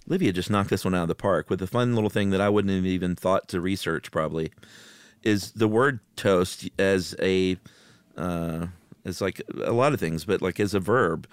[0.07, 2.41] Livia just knocked this one out of the park with a fun little thing that
[2.41, 4.51] I wouldn't have even thought to research probably
[5.23, 7.57] is the word toast as a
[8.17, 8.67] uh,
[9.05, 11.27] as like a lot of things, but like as a verb,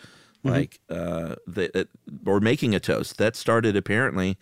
[0.43, 1.89] like uh, the, it,
[2.25, 3.17] or making a toast.
[3.17, 4.37] That started apparently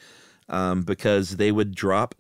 [0.50, 2.16] um, because they would drop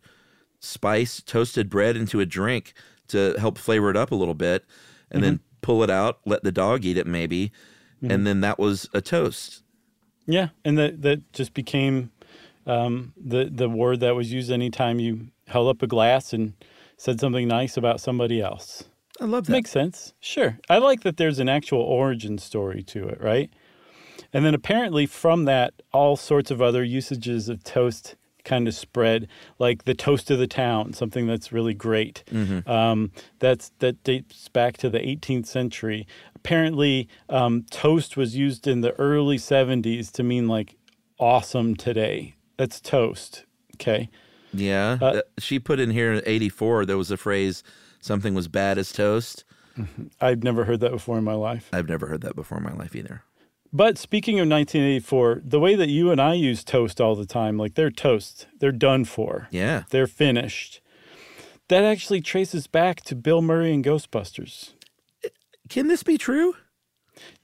[0.60, 2.74] spice toasted bread into a drink
[3.10, 4.66] to help flavor it up a little bit,
[5.12, 7.52] and then pull it out, let the dog eat it maybe,
[8.12, 9.64] and then that was a toast.
[10.26, 12.12] Yeah, and that that just became
[12.66, 16.54] um, the the word that was used anytime you held up a glass and
[16.98, 18.86] said something nice about somebody else.
[19.20, 19.52] I love that.
[19.52, 20.14] Makes sense.
[20.20, 20.58] Sure.
[20.70, 23.52] I like that there's an actual origin story to it, right?
[24.32, 29.28] And then apparently from that, all sorts of other usages of toast kind of spread,
[29.60, 32.24] like the toast of the town, something that's really great.
[32.68, 36.08] Um, that's that dates back to the 18th century.
[36.48, 40.76] Apparently, um, toast was used in the early 70s to mean like
[41.18, 42.36] awesome today.
[42.58, 43.46] That's toast.
[43.76, 44.10] Okay.
[44.54, 44.98] Yeah.
[45.02, 47.64] Uh, she put in here in 84, there was a phrase,
[48.02, 49.46] something was bad as toast.
[50.20, 51.70] I've never heard that before in my life.
[51.72, 53.24] I've never heard that before in my life either.
[53.72, 57.58] But speaking of 1984, the way that you and I use toast all the time,
[57.58, 59.84] like they're toast, they're done for, Yeah.
[59.92, 60.82] they're finished.
[61.70, 64.74] That actually traces back to Bill Murray and Ghostbusters.
[65.70, 66.56] Can this be true?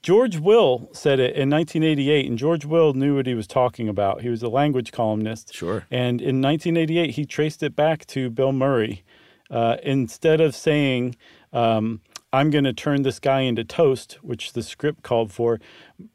[0.02, 4.22] George Will said it in 1988, and George Will knew what he was talking about.
[4.22, 5.54] He was a language columnist.
[5.54, 5.86] Sure.
[5.90, 9.04] And in 1988, he traced it back to Bill Murray.
[9.50, 11.16] Uh, instead of saying,
[11.52, 12.00] um,
[12.32, 15.60] I'm going to turn this guy into toast, which the script called for,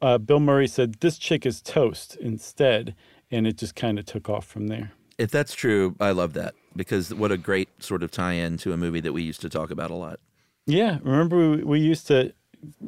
[0.00, 2.94] uh, Bill Murray said, This chick is toast instead.
[3.30, 4.92] And it just kind of took off from there.
[5.18, 8.72] If that's true, I love that because what a great sort of tie in to
[8.72, 10.20] a movie that we used to talk about a lot.
[10.66, 10.98] Yeah.
[11.02, 12.32] Remember, we, we used to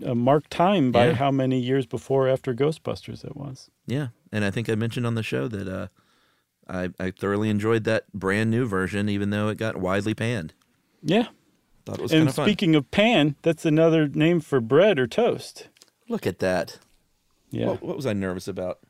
[0.04, 1.12] uh, mark time by Yeah.
[1.14, 3.70] how many years before or after Ghostbusters it was.
[3.86, 4.08] Yeah.
[4.32, 5.86] And I think I mentioned on the show that uh,
[6.68, 10.54] I, I thoroughly enjoyed that brand new version, even though it got widely panned.
[11.02, 11.28] Yeah.
[11.86, 12.44] Thought it was kind And fun.
[12.46, 15.68] speaking of pan, that's another name for bread or toast.
[16.08, 16.78] Look at that.
[17.50, 17.66] Yeah.
[17.68, 18.80] What, what was I nervous about?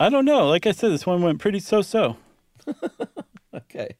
[0.00, 0.48] I don't know.
[0.48, 2.16] Like I said, this one went pretty so so.
[3.54, 3.96] Okay.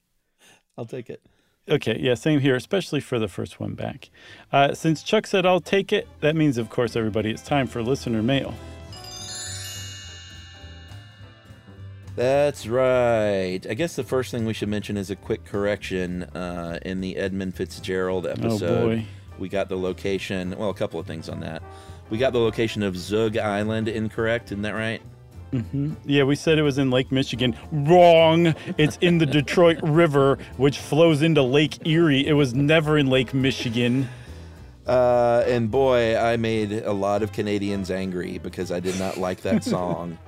[0.77, 1.23] I'll take it.
[1.69, 4.09] Okay, yeah, same here, especially for the first one back.
[4.53, 7.83] Uh, since Chuck said I'll take it, that means, of course, everybody, it's time for
[7.83, 8.55] listener mail.
[12.17, 13.61] That's right.
[13.69, 17.17] I guess the first thing we should mention is a quick correction uh, in the
[17.17, 18.87] Edmund Fitzgerald episode.
[18.87, 19.05] boy.
[19.39, 20.57] We got the location.
[20.59, 21.63] Well, a couple of things on that.
[22.11, 24.47] We got the location of Zug Island incorrect.
[24.47, 25.01] Isn't that right?
[26.05, 27.57] Yeah, we said it was in Lake Michigan.
[27.73, 28.55] Wrong.
[28.77, 32.27] It's in the Detroit River, which flows into Lake Erie.
[32.27, 34.09] It was never in Lake Michigan.
[34.87, 39.43] Uh, and boy, I made a lot of Canadians angry because I did not like
[39.43, 40.19] that song.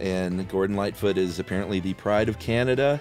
[0.00, 3.00] and Gordon Lightfoot is apparently the pride of Canada.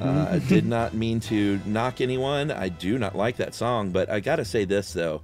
[0.00, 2.50] Uh, I did not mean to knock anyone.
[2.50, 5.22] I do not like that song, but I gotta say this though.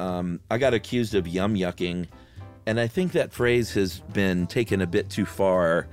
[0.00, 2.06] Um, I got accused of yum yucking,
[2.70, 5.86] and I think that phrase has been taken a bit too far.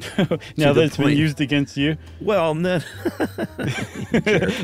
[0.56, 2.80] Now that it's been used against you, Well, no,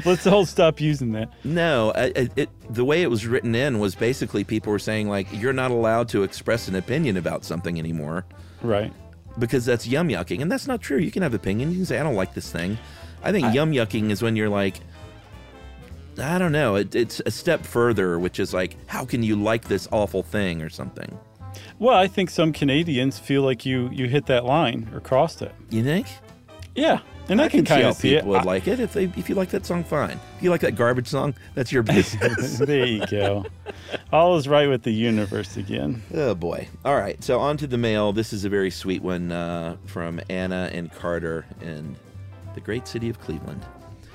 [0.04, 1.32] let's all stop using that.
[1.44, 1.92] no.
[1.96, 5.70] It, the way it was written in was basically people were saying like you're not
[5.70, 8.26] allowed to express an opinion about something anymore.
[8.60, 8.92] Right.
[9.38, 10.98] because that's yum yucking, and that's not true.
[10.98, 11.70] You can have opinion.
[11.70, 12.76] You can say I don't like this thing.
[13.22, 14.80] I think yum yucking is when you're like,
[16.18, 16.74] I don't know.
[16.74, 20.60] It, it's a step further, which is like, how can you like this awful thing
[20.60, 21.16] or something?
[21.78, 25.52] Well, I think some Canadians feel like you you hit that line or crossed it.
[25.70, 26.06] You think?
[26.74, 28.18] Yeah, and I, can, see kind how of see it.
[28.18, 29.84] people would I- like it if they if you like that song.
[29.84, 30.20] Fine.
[30.36, 32.58] If you like that garbage song, that's your business.
[32.60, 33.44] there you go.
[34.12, 36.02] All is right with the universe again.
[36.14, 36.68] Oh boy.
[36.84, 37.22] All right.
[37.22, 38.12] So on to the mail.
[38.12, 41.96] This is a very sweet one uh, from Anna and Carter in
[42.54, 43.64] the great city of Cleveland.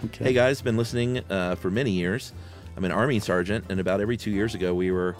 [0.06, 0.26] Okay.
[0.26, 2.34] Hey guys, been listening uh, for many years.
[2.78, 5.16] I'm an Army sergeant, and about every two years ago, we were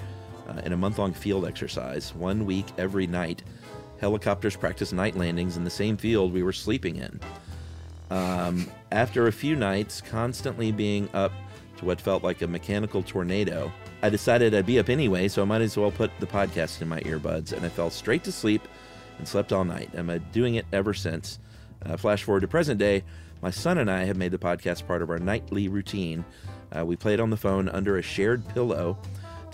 [0.48, 2.14] uh, in a month long field exercise.
[2.14, 3.44] One week every night,
[4.00, 7.20] helicopters practice night landings in the same field we were sleeping in.
[8.10, 11.32] Um, after a few nights, constantly being up
[11.78, 13.72] to what felt like a mechanical tornado,
[14.02, 16.88] I decided I'd be up anyway, so I might as well put the podcast in
[16.88, 18.62] my earbuds, and I fell straight to sleep
[19.18, 19.90] and slept all night.
[19.98, 21.40] I'm doing it ever since.
[21.86, 23.04] Uh, flash forward to present day,
[23.42, 26.26] my son and I have made the podcast part of our nightly routine.
[26.76, 28.98] Uh, we play it on the phone under a shared pillow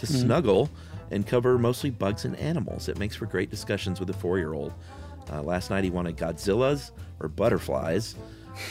[0.02, 0.70] to snuggle
[1.12, 2.89] and cover mostly bugs and animals.
[2.89, 4.74] It makes for great discussions with a four year old.
[5.32, 8.16] Uh, last night he wanted Godzillas or butterflies,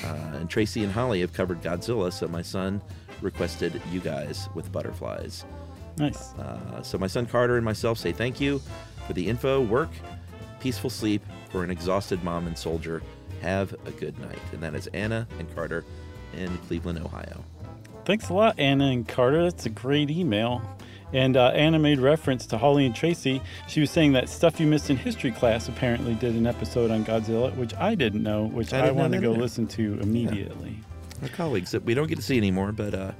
[0.04, 2.82] uh, and Tracy and Holly have covered Godzilla, so my son
[3.22, 5.44] requested you guys with butterflies.
[5.96, 6.34] Nice.
[6.34, 8.60] Uh, so my son Carter and myself say thank you
[9.06, 9.90] for the info, work,
[10.60, 13.02] peaceful sleep for an exhausted mom and soldier.
[13.42, 14.38] Have a good night.
[14.52, 15.84] And that is Anna and Carter
[16.36, 17.44] in Cleveland, Ohio.
[18.04, 19.44] Thanks a lot, Anna and Carter.
[19.44, 20.62] That's a great email.
[21.12, 23.42] And uh, Anna made reference to Holly and Tracy.
[23.66, 27.04] She was saying that Stuff You Missed in History class apparently did an episode on
[27.04, 29.40] Godzilla, which I didn't know, which I I, want to go either.
[29.40, 30.78] listen to immediately.
[31.22, 33.12] Our colleagues that we don't get to see anymore, but uh,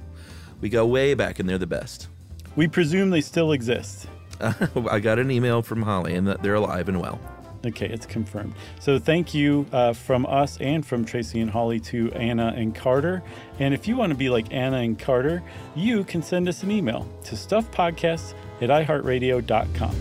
[0.61, 2.07] we go way back and they're the best.
[2.55, 4.07] We presume they still exist.
[4.89, 7.19] I got an email from Holly and that they're alive and well.
[7.65, 8.53] Okay, it's confirmed.
[8.79, 13.21] So thank you uh, from us and from Tracy and Holly to Anna and Carter.
[13.59, 15.43] And if you want to be like Anna and Carter,
[15.75, 19.95] you can send us an email to stuffpodcasts at iheartradio.com.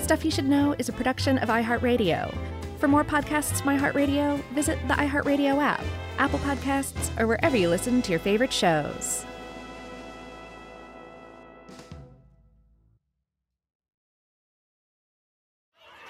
[0.00, 2.32] Stuff You Should Know is a production of iHeartRadio.
[2.78, 5.82] For more podcasts from iHeartRadio, visit the iHeartRadio app,
[6.18, 9.26] Apple Podcasts, or wherever you listen to your favorite shows.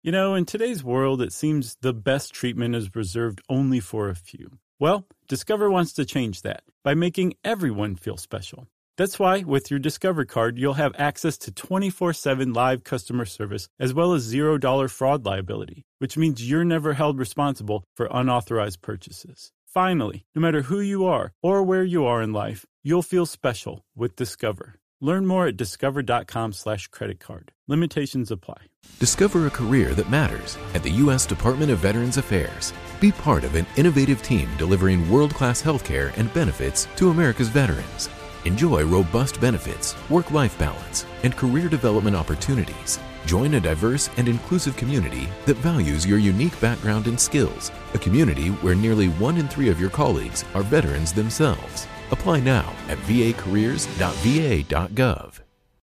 [0.00, 4.14] You know, in today's world, it seems the best treatment is reserved only for a
[4.14, 4.58] few.
[4.78, 8.68] Well, Discover wants to change that by making everyone feel special.
[8.96, 13.68] That's why, with your Discover card, you'll have access to 24 7 live customer service
[13.80, 19.50] as well as $0 fraud liability, which means you're never held responsible for unauthorized purchases.
[19.66, 23.84] Finally, no matter who you are or where you are in life, you'll feel special
[23.96, 24.76] with Discover.
[25.00, 27.52] Learn more at discover.com slash credit card.
[27.68, 28.62] Limitations apply.
[28.98, 31.24] Discover a career that matters at the U.S.
[31.24, 32.72] Department of Veterans Affairs.
[33.00, 38.08] Be part of an innovative team delivering world class healthcare and benefits to America's veterans.
[38.44, 42.98] Enjoy robust benefits, work life balance, and career development opportunities.
[43.24, 48.48] Join a diverse and inclusive community that values your unique background and skills, a community
[48.48, 51.86] where nearly one in three of your colleagues are veterans themselves.
[52.10, 55.37] Apply now at vacareers.va.gov.